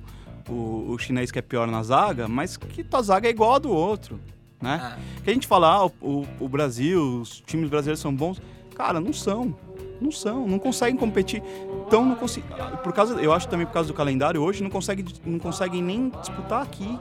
[0.48, 3.60] o, o chinês que é pior na zaga, mas que tua zaga é igual a
[3.60, 4.20] do outro,
[4.62, 4.80] né?
[4.84, 8.40] Ah, Que a gente fala, ah, o- o Brasil, os times brasileiros são bons.
[8.76, 9.58] Cara, não são.
[10.02, 11.42] Não são, não conseguem competir.
[11.88, 12.48] Então não consigo.
[12.84, 16.10] Por causa, eu acho também por causa do calendário, hoje não consegue, não conseguem nem
[16.10, 16.98] disputar aqui.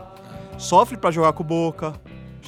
[0.58, 1.92] Sofre pra jogar com o Boca,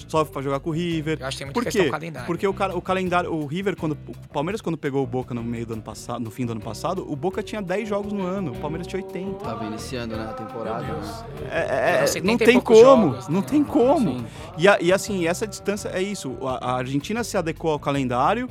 [0.07, 1.19] sofre pra jogar com o River.
[1.21, 1.89] eu acho que tem muita Por questão quê?
[1.89, 2.27] do calendário.
[2.27, 3.93] Porque o, cara, o calendário, o River, quando.
[3.93, 6.61] O Palmeiras, quando pegou o Boca no meio do ano passado, no fim do ano
[6.61, 9.45] passado, o Boca tinha 10 jogos no ano, o Palmeiras tinha 80.
[9.45, 10.87] Tava iniciando né, a temporada.
[10.87, 11.23] Né?
[11.51, 12.81] É, é, é, 70 não tem como,
[13.11, 13.47] jogos, não né?
[13.47, 14.11] tem como.
[14.21, 14.25] Sim.
[14.57, 16.35] E, a- e assim, essa distância é isso.
[16.43, 18.49] A, a Argentina se adequou ao calendário,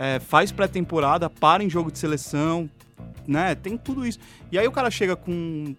[0.00, 2.70] é, faz pré-temporada, para em jogo de seleção,
[3.28, 3.54] né?
[3.54, 4.18] Tem tudo isso.
[4.50, 5.76] E aí o cara chega com.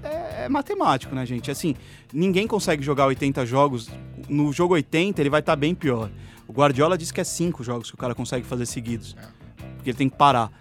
[0.00, 1.50] É, é matemático, né, gente?
[1.50, 1.74] Assim,
[2.12, 3.90] ninguém consegue jogar 80 jogos.
[4.28, 6.08] No jogo 80, ele vai estar bem pior.
[6.46, 9.16] O Guardiola disse que é 5 jogos que o cara consegue fazer seguidos.
[9.74, 10.52] Porque ele tem que parar.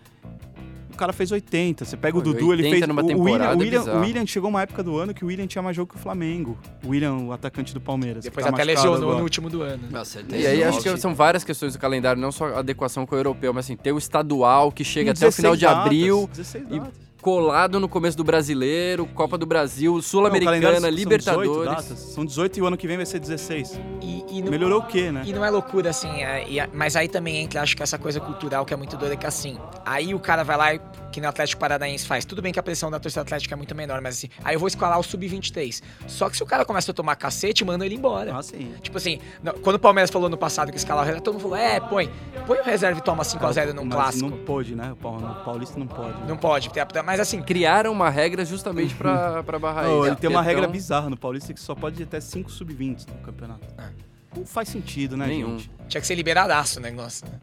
[0.98, 1.86] O cara fez 80.
[1.86, 2.88] Você pega o Dudu, ele 80 fez.
[2.88, 5.28] numa o William, temporada o William, o William chegou uma época do ano que o
[5.28, 6.58] William tinha mais jogo que o Flamengo.
[6.84, 8.24] O William, o atacante do Palmeiras.
[8.24, 9.84] Depois tá até lesionou no último do ano.
[9.92, 11.00] Nossa, ele E aí acho que 19.
[11.00, 13.92] são várias questões do calendário, não só a adequação com o europeu, mas assim, ter
[13.92, 17.07] o estadual que chega até o final 16 de datas, abril, 16 e datas.
[17.22, 20.62] Colado no começo do brasileiro, Copa do Brasil, Não, Sul-Americana,
[20.92, 21.66] 18 Libertadores.
[21.70, 22.00] datas.
[22.00, 23.80] São 18 e o ano que vem vai ser 16.
[24.02, 25.24] E, e no- Melhorou o quê, né?
[25.26, 28.20] E não é loucura, assim, é- e mas aí também entra, acho que essa coisa
[28.20, 30.82] cultural que é muito doida, que assim, aí o cara vai lá e,
[31.18, 33.74] que no Atlético Paranaense faz, tudo bem que a pressão da torcida atlética é muito
[33.74, 35.82] menor, mas assim, aí eu vou escalar o Sub-23.
[36.06, 38.38] Só que se o cara começa a tomar cacete, manda ele embora.
[38.38, 38.72] Ah, sim.
[38.84, 39.20] Tipo assim,
[39.64, 42.12] quando o Palmeiras falou no passado que escalar o reserva, todo mundo falou, é, põe,
[42.46, 44.30] põe o reserva e toma 5x0 num Mas clássico.
[44.30, 44.92] Não pode, né?
[44.92, 46.22] O Paul- o Paulista não pode.
[46.28, 46.70] Não pode,
[47.04, 50.08] mas assim, Criaram uma regra justamente pra, pra barrar Não, isso.
[50.10, 53.08] ele tem uma é regra bizarra no Paulista que só pode ir até 5 sub-20
[53.08, 53.66] no campeonato.
[53.76, 53.90] Ah.
[54.38, 55.58] Não faz sentido, né, Nenhum.
[55.60, 55.72] gente?
[55.88, 57.26] Tinha que ser liberadaço o negócio.
[57.28, 57.34] né?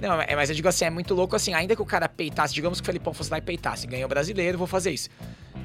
[0.00, 2.52] Não, é- mas eu digo assim, é muito louco assim, ainda que o cara peitasse,
[2.52, 5.08] digamos que o Felipão fosse lá e peitasse, ganhou o brasileiro, vou fazer isso.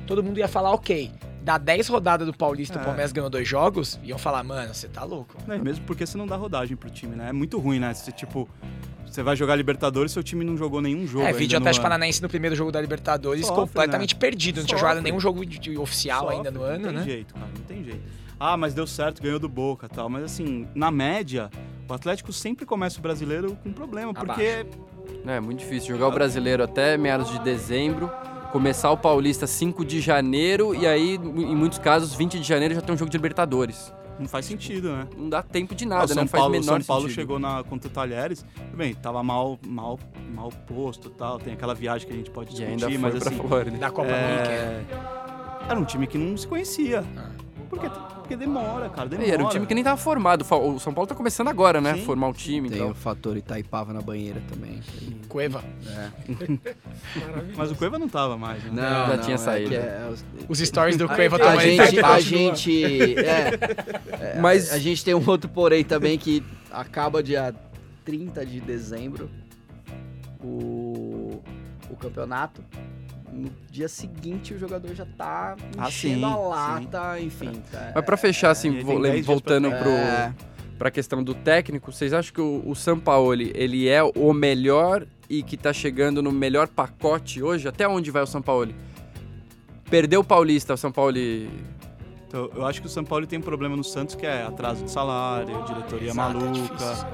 [0.06, 1.12] Todo mundo ia falar, ok,
[1.42, 2.82] dá 10 rodadas do Paulista, É.
[2.82, 5.36] o Palmeiras ganhou dois jogos, iam falar, mano, você tá louco.
[5.48, 7.30] Não, e mesmo porque você não dá rodagem pro time, né?
[7.30, 7.92] É muito ruim, né?
[7.96, 8.48] Você, tipo,
[9.06, 11.26] você vai jogar Libertadores e seu time não jogou nenhum jogo.
[11.26, 11.90] é, vídeo Atlético ano.
[11.90, 14.20] Paranaense no primeiro jogo da Libertadores, Sofre, completamente né?
[14.20, 14.90] perdido, não tinha Sofre.
[14.92, 17.00] jogado nenhum jogo de, de oficial Sofre, ainda no ano, Não né?
[17.02, 18.02] tem jeito, cara, não tem jeito.
[18.40, 20.10] Ah, mas deu certo, ganhou do Boca e tal.
[20.10, 21.50] Mas assim, na média,
[21.90, 24.66] o Atlético sempre começa o brasileiro com problema, porque
[25.26, 28.12] É muito difícil jogar o brasileiro até meados de dezembro,
[28.52, 32.82] começar o Paulista 5 de janeiro e aí, em muitos casos, 20 de janeiro já
[32.82, 33.92] tem um jogo de Libertadores.
[34.20, 35.08] não faz sentido, né?
[35.18, 36.22] Não dá tempo de Ah, nada, o São né?
[36.24, 37.16] Não faz Paulo, menor São Paulo sentido.
[37.16, 40.00] chegou na, contra o Talheres, bem, tava mal, mal,
[40.34, 42.98] mal posto e tal, tem aquela viagem que a gente pode E discutir, ainda foi
[42.98, 43.78] mas pra assim, Flórida.
[43.78, 44.50] Da Copa América.
[44.52, 44.84] é,
[45.70, 47.04] era um time que não se conhecia.
[47.18, 47.30] Ah.
[47.70, 49.32] Porque, porque demora, cara, E demora.
[49.32, 50.46] era um time que nem tava formado.
[50.50, 51.96] O São Paulo tá começando agora, né?
[51.96, 52.06] Sim.
[52.06, 52.70] Formar o time.
[52.70, 52.92] Tem Então.
[52.92, 54.82] o fator Itaipava na banheira também.
[55.28, 55.64] Cueva.
[57.56, 58.70] Mas o Cueva não tava mais, né?
[58.72, 59.70] Não, Já não, tinha é saído.
[59.70, 60.10] que é-
[60.48, 61.78] Os stories do a, Cueva a também.
[61.78, 62.84] gente, a gente,
[63.20, 63.60] é,
[64.36, 67.54] é, Mas- a gente tem um outro porém também que acaba dia
[68.06, 69.30] 30 de dezembro
[70.42, 71.42] o,
[71.90, 72.64] o campeonato.
[73.38, 76.50] No dia seguinte o jogador já tá Ah, enchendo sim, a sim.
[76.50, 77.62] lata, enfim.
[77.72, 80.34] tá- Mas pra fechar, assim, ele vo- tem lem- 10 dias pra voltando pro, É.
[80.78, 85.44] pra questão do técnico, vocês acham que o, o Sampaoli, ele é o melhor e
[85.44, 87.68] que tá chegando no melhor pacote hoje?
[87.68, 88.76] Até onde vai o Sampaoli?
[89.90, 91.50] Perdeu o Paulista, o Sampaoli...
[92.28, 94.84] Então, eu acho que o São Paulo tem um problema no Santos que é atraso
[94.84, 96.52] de salário, diretoria Exato, é maluca.
[96.76, 97.08] difícil.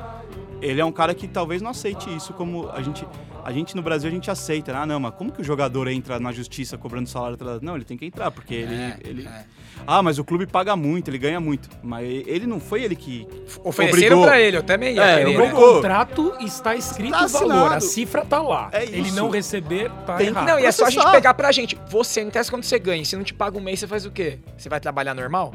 [0.59, 3.05] ele é um cara que talvez não aceite isso como a gente
[3.43, 4.79] a gente no Brasil a gente aceita, né?
[4.79, 7.61] ah não, mas como que o jogador entra na justiça cobrando salário atrasado?
[7.63, 9.45] Não, ele tem que entrar porque ele, É, ele é.
[9.85, 13.27] ah, mas o clube paga muito, ele ganha muito, mas ele não foi ele que
[13.63, 14.23] Ofereceram obrigou.
[14.25, 15.47] pra ele, eu também ia É, querer, eu né?
[15.51, 17.75] No contrato está escrito Tá o valor, assinado.
[17.75, 18.69] a cifra tá lá.
[18.71, 19.15] É Ele isso.
[19.15, 20.47] não receber, tá Tem- errado.
[20.47, 21.77] Não, e é só a gente pegar pra gente.
[21.89, 23.03] Você, não interessa quanto você ganha.
[23.05, 24.39] Se não te paga um mês, você faz o quê?
[24.57, 25.53] Você vai trabalhar normal?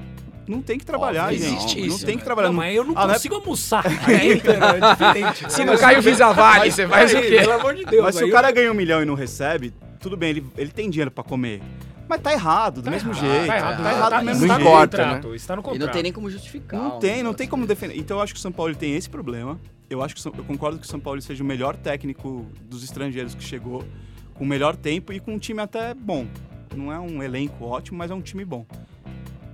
[0.51, 1.57] Não tem que trabalhar, Óbvio, gente.
[1.57, 2.19] existe não isso, tem né?
[2.21, 2.49] que trabalhar.
[2.49, 3.85] Não, mas eu não Ah, não é- consigo almoçar.
[4.07, 4.69] Aí, entendeu?
[4.69, 5.53] é diferente.
[5.53, 7.37] Se não cai o Visa Vale, você faz o quê?
[7.39, 8.03] Pelo amor de Deus.
[8.05, 10.89] Mas se o cara ganha um milhão e não recebe, tudo bem, ele, ele tem
[10.91, 11.61] dinheiro pra comer.
[12.09, 13.47] Mas tá errado, do Tá mesmo errado, jeito.
[13.47, 14.65] Tá errado, Tá errado do mesmo Não está jeito.
[14.65, 15.81] no importa, contrato, Está no E contrato.
[15.87, 16.81] não tem nem como justificar.
[16.81, 17.99] Não tem, não negócio tem como defender.
[17.99, 19.61] Então eu acho que o São Paulo tem esse problema.
[19.91, 23.35] Eu acho que eu concordo que o São Paulo seja o melhor técnico dos estrangeiros
[23.35, 23.85] que chegou,
[24.33, 26.27] com o melhor tempo e com um time até bom.
[26.75, 28.65] Não é um elenco ótimo, mas é um time bom.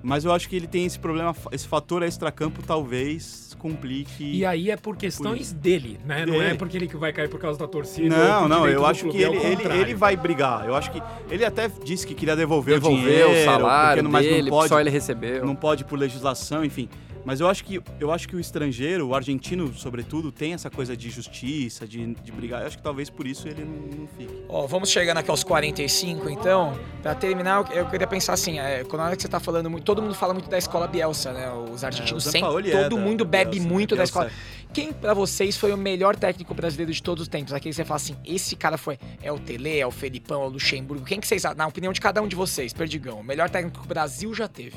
[0.07, 4.23] Mas eu acho que ele tem esse problema, esse fator extracampo talvez complique.
[4.23, 6.27] E aí é por questões dele, né?
[6.27, 6.45] Não Dele.
[6.51, 8.15] é porque ele que vai cair por causa da torcida.
[8.15, 10.67] Não, por não, eu acho que é ele, ele, ele vai brigar.
[10.67, 14.03] Eu acho que ele até disse que queria devolver, Devolver o dinheiro, o salário porque
[14.03, 15.47] não- mas dele, não pode, só ele recebeu.
[15.47, 16.87] não pode por legislação, enfim.
[17.25, 20.97] Mas eu acho que eu acho que o estrangeiro, o argentino, sobretudo, tem essa coisa
[20.97, 22.61] de justiça, de, de brigar.
[22.61, 24.45] Eu acho que talvez por isso ele não, não fique.
[24.49, 26.79] Ó, vamos chegando aqui aos 45, então.
[27.03, 30.03] Pra terminar, eu- queria pensar assim, é, quando hora que você tá falando muito, todo
[30.03, 31.51] mundo fala muito da escola Bielsa, né?
[31.53, 34.31] Os argentinos o sempre, é todo da- mundo bebe Bielsa, muito da escola.
[34.73, 37.53] Quem pra vocês foi o melhor técnico brasileiro de todos os tempos?
[37.53, 40.47] Aquele que você fala assim, esse cara foi, é o Tele, é o Felipão, é
[40.47, 41.05] o Luxemburgo.
[41.05, 43.85] Quem que vocês, na opinião de cada um de vocês, Perdigão, o melhor técnico que
[43.85, 44.77] o Brasil já teve?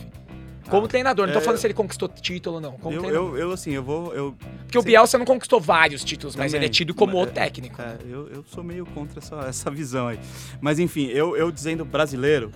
[0.69, 2.71] Como treinador, não tô é, falando se ele conquistou título ou não.
[2.73, 4.13] Como Eu, eu, eu, assim, eu vou.
[4.13, 6.65] Eu, Porque o Bielsa não conquistou vários títulos, mas Também.
[6.65, 7.81] ele é tido como o É, técnico.
[7.81, 10.19] É, eu, eu sou meio contra essa, essa visão aí.
[10.61, 12.51] Mas enfim, eu, eu dizendo brasileiro,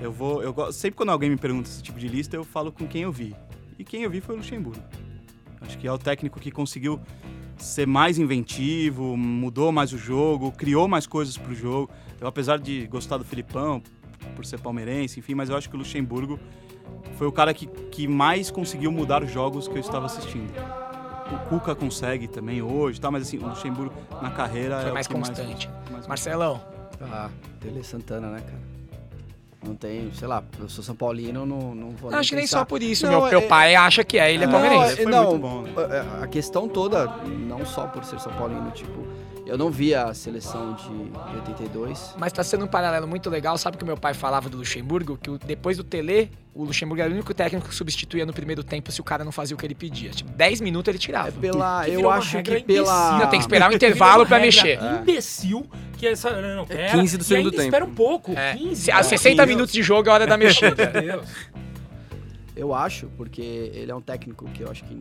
[0.00, 0.42] eu vou.
[0.42, 3.12] Eu, sempre quando alguém me pergunta esse tipo de lista, eu falo com quem eu
[3.12, 3.34] vi.
[3.78, 4.82] E quem eu vi foi o Luxemburgo.
[5.60, 7.00] Acho que é o técnico que conseguiu
[7.56, 11.90] ser mais inventivo, mudou mais o jogo, criou mais coisas pro jogo.
[12.20, 13.82] Eu, apesar de gostar do Filipão,
[14.34, 16.38] por ser palmeirense, enfim, mas eu acho que o Luxemburgo
[17.16, 20.52] foi o cara que, que mais conseguiu mudar os jogos que eu estava assistindo.
[21.32, 23.10] O Cuca consegue também hoje, tá?
[23.10, 25.70] mas assim, o Luxemburgo na carreira Foi é o mais que constante.
[25.90, 26.60] mais- Marcelão,
[27.00, 27.28] Ah,
[27.60, 28.60] Tele Santana, né, cara?
[29.64, 32.64] Não tem, sei lá, eu sou São Paulino, não, não vou acho que nem só
[32.64, 33.06] por isso.
[33.06, 34.96] Não, meu, meu é- pai acha que é, ele é Não, palmeirense.
[35.02, 35.70] Foi não, muito bom, né?
[36.20, 39.06] a- A questão toda, não só por ser São Paulino, tipo,
[39.46, 42.14] eu não vi a seleção de 82.
[42.18, 43.56] Mas tá sendo um paralelo muito legal.
[43.58, 45.16] Sabe o que meu pai falava do Luxemburgo?
[45.16, 48.62] Que o- depois do Tele, o Luxemburgo era o único técnico que substituía no primeiro
[48.62, 50.10] tempo se o cara não fazia o que ele pedia.
[50.10, 51.28] Tipo, 10 minutos ele tirava.
[51.28, 54.38] É pela, Que eu acho que pela Não, tem que esperar um Virou intervalo regra
[54.38, 54.78] mexer.
[55.00, 55.66] Imbecil,
[55.98, 56.30] que essa.
[56.40, 57.62] Não, não, pera, 15 do e segundo ainda tempo.
[57.64, 58.32] espera um pouco.
[58.32, 58.54] É.
[58.56, 58.76] 15.
[58.82, 59.04] Se- A cara.
[59.04, 60.90] 60 minutos de jogo é hora da mexida.
[60.94, 61.28] Meu Deus.
[62.54, 63.40] Eu acho, porque
[63.74, 64.94] ele é um técnico que eu acho que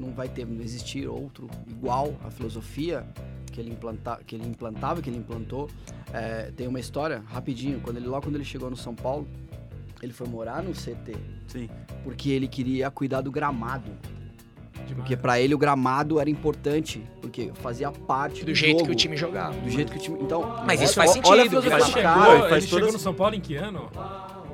[0.00, 3.06] não vai ter, não existir outro igual à filosofia
[3.52, 5.68] que ele, implanta, que ele implantava, que ele implantou.
[6.12, 9.28] É, tem uma história, rapidinho, quando ele, logo quando ele chegou no São Paulo,
[10.02, 11.14] ele foi morar no CT,
[11.46, 11.68] Sim.
[12.02, 13.90] porque ele queria cuidar do gramado.
[14.96, 18.92] Porque pra ele o gramado era importante, porque fazia parte do, Do jeito que jogo,
[18.92, 19.56] o time jogava.
[19.60, 20.18] Do jeito que o time.
[20.20, 22.02] Então, Mas olha- isso faz olha a sentido, filosofia faz do sentido.
[22.02, 22.24] cara.
[22.32, 23.88] Chegou, faz ele chegou no São Paulo em que ano?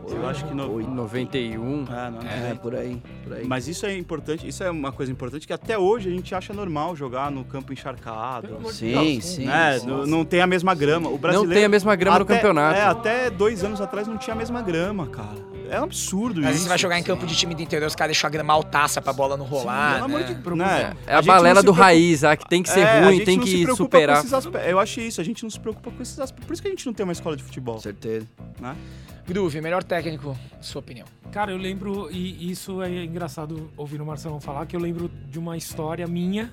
[0.09, 1.85] Eu acho que no, 91.
[1.85, 3.47] é, não, não É, por aí, por aí.
[3.47, 6.53] Mas isso é importante, isso é uma coisa importante que até hoje a gente acha
[6.53, 8.49] normal jogar no campo encharcado.
[8.73, 9.45] Sim, sim.
[9.47, 9.79] Né?
[9.79, 9.87] sim.
[9.87, 11.09] Não, não tem a mesma grama.
[11.09, 12.79] O brasileiro, Não tem a mesma grama no até- campeonato.
[12.79, 15.56] É, até dois anos atrás não tinha a mesma grama, cara.
[15.71, 16.47] É um absurdo Às isso.
[16.47, 18.53] vezes você vai jogar em campo de time do interior, os caras deixam a grama
[18.53, 19.95] altaça pra bola não rolar.
[19.95, 20.27] Pelo amor né?
[20.27, 20.97] de né?
[21.07, 23.25] É a, não balela do preocupa- raiz, a que tem que ser É, a ruim,
[23.25, 24.17] tem que superar.
[24.17, 26.47] Com esses aspe- Eu acho isso, a gente não se preocupa com esses aspectos.
[26.47, 27.79] Por isso que a gente não tem uma escola de futebol.
[27.81, 28.27] Certeza.
[28.61, 28.77] Né?
[29.27, 31.07] Groove, melhor técnico, sua opinião.
[31.33, 35.39] Cara, eu lembro, e isso é engraçado ouvir o Marcelão falar, que eu lembro de
[35.39, 36.53] uma história minha,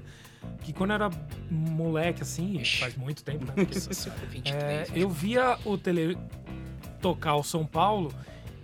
[0.63, 1.09] que quando eu era
[1.51, 2.79] moleque, assim, Ixi.
[2.79, 3.53] faz muito tempo, né?
[3.63, 6.17] Porque, 23, é, eu via o Tele
[6.99, 8.11] tocar o São Paulo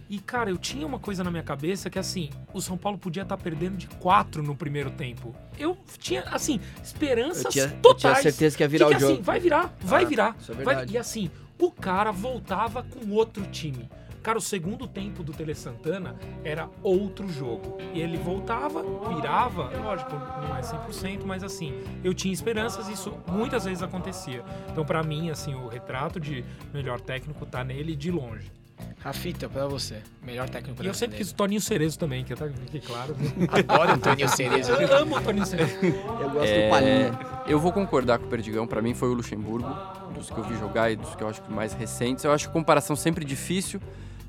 [0.10, 3.22] E, cara, eu tinha uma coisa na minha cabeça que, assim, o São Paulo podia
[3.22, 5.36] estar perdendo de quatro no primeiro tempo.
[5.58, 8.02] Eu tinha, assim, esperanças Eu tinha- eu totais.
[8.20, 9.22] tinha certeza que ia virar de o assim, jogo.
[9.24, 10.36] vai virar, vai Ah, virar.
[10.40, 10.86] isso é vai-.
[10.90, 11.30] E assim,
[11.60, 13.88] o cara voltava com outro time.
[14.24, 17.78] Cara, o segundo tempo do Tele Santana era outro jogo.
[17.94, 18.84] E ele voltava,
[19.16, 24.44] virava, lógico, não é 100%, mas assim, eu tinha esperanças e isso muitas vezes acontecia.
[24.72, 26.44] Então, pra mim, assim, o retrato de
[26.74, 28.52] melhor técnico tá nele de longe.
[29.00, 30.02] Rafita, pra você.
[30.22, 33.16] Melhor técnico E eu sempre quis o Toninho Cerezo também, que até fique claro.
[33.50, 34.72] Adoro o Toninho Cerezo.
[34.74, 35.74] Eu amo o Toninho Cerezo.
[35.82, 37.20] Eu gosto É, do Palhinha.
[37.48, 39.68] Eu vou concordar com o Perdigão, pra mim foi o Luxemburgo,
[40.14, 42.24] dos que eu vi jogar e dos que eu acho que mais recentes.
[42.26, 43.82] Eu acho a comparação sempre difícil,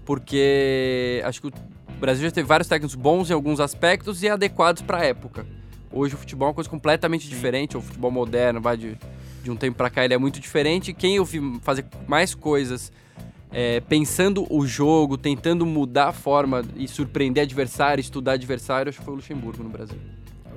[0.07, 1.53] porque acho que o
[1.99, 5.47] Brasil já teve vários técnicos bons em alguns aspectos e adequados pra época.
[5.93, 8.97] Hoje o futebol é uma coisa completamente diferente, o futebol moderno, vai de,
[9.43, 10.93] de um tempo pra cá ele é muito diferente.
[10.93, 12.93] Quem eu vi fazer mais coisas
[13.53, 19.05] é, pensando o jogo, tentando mudar a forma e surpreender adversário, estudar adversário, acho que
[19.05, 19.99] foi o Luxemburgo no Brasil.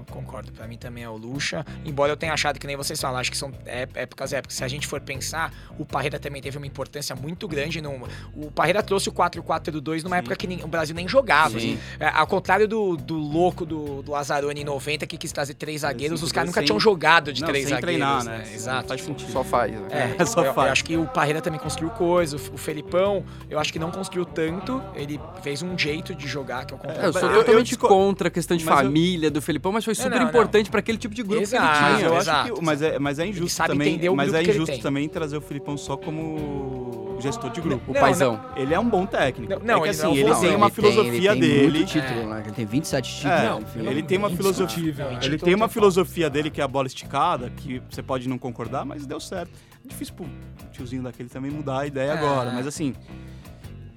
[0.07, 1.65] Eu concordo, pra mim também é o Lucha.
[1.85, 4.55] Embora eu tenha achado que nem vocês falam, acho que são é- épocas épocas.
[4.57, 7.81] Se a gente for pensar, o Parreira também teve uma importância muito grande.
[7.81, 11.59] No, o Parreira trouxe o 4-4-2 numa época que nem- o Brasil nem jogava.
[11.59, 11.73] Sim.
[11.75, 11.79] assim.
[11.99, 15.81] É, ao contrário do, do louco do, do Azaroni em 90, que quis trazer três
[15.81, 17.99] zagueiros, os caras nunca sem- tinham jogado de Não, três sem zagueiros.
[17.99, 18.45] treinar, né?
[18.45, 18.53] né?
[18.53, 18.87] Exato.
[18.89, 19.31] Faz sentido.
[19.31, 19.71] Só faz.
[19.71, 19.87] né?
[19.89, 20.71] É, É, só eu, eu faz.
[20.71, 24.25] acho que o Parreira também construiu coisa, o, o Felipão, eu acho que não construiu
[24.25, 27.05] tanto, ele fez um jeito de jogar que eu É, concordo.
[27.07, 29.85] eu sou Eu- eu totalmente disco- contra a questão de eu- família do Felipão, mas
[29.85, 31.63] foi Não, super não, importante para aquele tipo de grupo Exato.
[31.65, 32.07] que ele Mas tinha.
[32.09, 34.79] eu exato, acho que, mas é, mas é injusto também, o mas grupo é injusto
[34.81, 37.91] também trazer o Filipão só como gestor de grupo.
[37.91, 38.39] O Não, paizão.
[38.55, 39.53] Ele é um bom técnico.
[39.53, 41.31] Não, não, é que ele assim, não ele foi- tem não, uma ele tem- filosofia
[41.31, 41.85] ele dele.
[41.85, 42.41] título, né?
[42.45, 43.37] Ele tem 27 títulos.
[43.39, 43.87] É, Não, enfim.
[43.87, 44.93] ele tem uma é filosofia.
[44.93, 45.19] né?
[45.21, 48.83] Ele tem uma filosofia dele que é a bola esticada, que você pode não concordar,
[48.85, 49.51] mas deu certo.
[49.85, 50.25] É difícil pro
[50.71, 52.17] tiozinho daquele também mudar a ideia É.
[52.17, 52.93] agora, mas assim.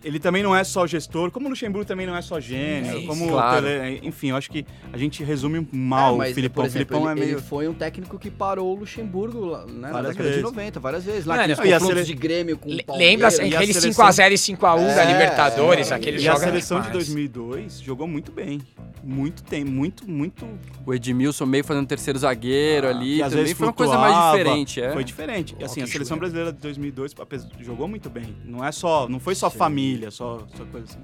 [0.05, 2.99] Ele também não é só gestor, como o Luxemburgo também não é só gênio, É
[2.99, 3.66] isso, como o claro.
[3.66, 6.55] Tele- enfim, eu acho que a gente resume mal É, o mas, Filipão.
[6.55, 9.40] por O exemplo, Filipão ele, é meio ele foi um técnico que parou o Luxemburgo
[9.47, 10.42] lá, né, na Várias década de vezes.
[10.42, 11.24] 90, várias vezes.
[11.26, 12.97] Lá Mano, aqueles e sele- de Grêmio com o.
[12.97, 15.90] Lembra a aquele seleção- 5x0 e 5x1 da É, Libertadores?
[15.90, 17.07] é, aquele E a seleção de demais.
[17.07, 18.61] 2002 jogou muito bem.
[19.03, 20.44] Muito tem, muito, muito.
[20.84, 24.32] O Edmilson meio fazendo terceiro zagueiro ali, que às também vezes foi uma coisa mais
[24.38, 24.92] diferente, é.
[24.92, 25.57] Foi diferente.
[25.61, 28.34] E assim, a seleção brasileira de 2002 apesar- jogou muito bem.
[28.44, 30.99] Não é só, não foi só família, só, só coisa assim.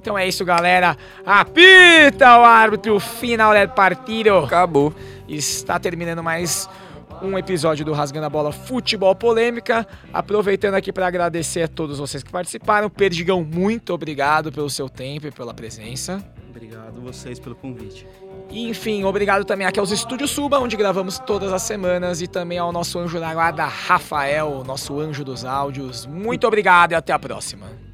[0.00, 0.96] Então é isso, galera.
[1.24, 4.36] Apita o árbitro, final del partido.
[4.38, 4.92] Acabou.
[5.28, 6.68] Está terminando mais
[7.22, 9.86] um episódio do Rasgando a Bola Futebol Polêmica.
[10.12, 12.90] Aproveitando aqui para agradecer a todos vocês que participaram.
[12.90, 16.22] Perdigão, muito obrigado pelo seu tempo e pela presença.
[16.50, 18.06] Obrigado vocês pelo convite.
[18.50, 22.58] E, enfim, obrigado também aqui aos Estúdios Suba, onde gravamos todas as semanas, e também
[22.58, 26.04] ao nosso anjo da guarda, Rafael, nosso anjo dos áudios.
[26.06, 27.91] Muito obrigado e até a próxima.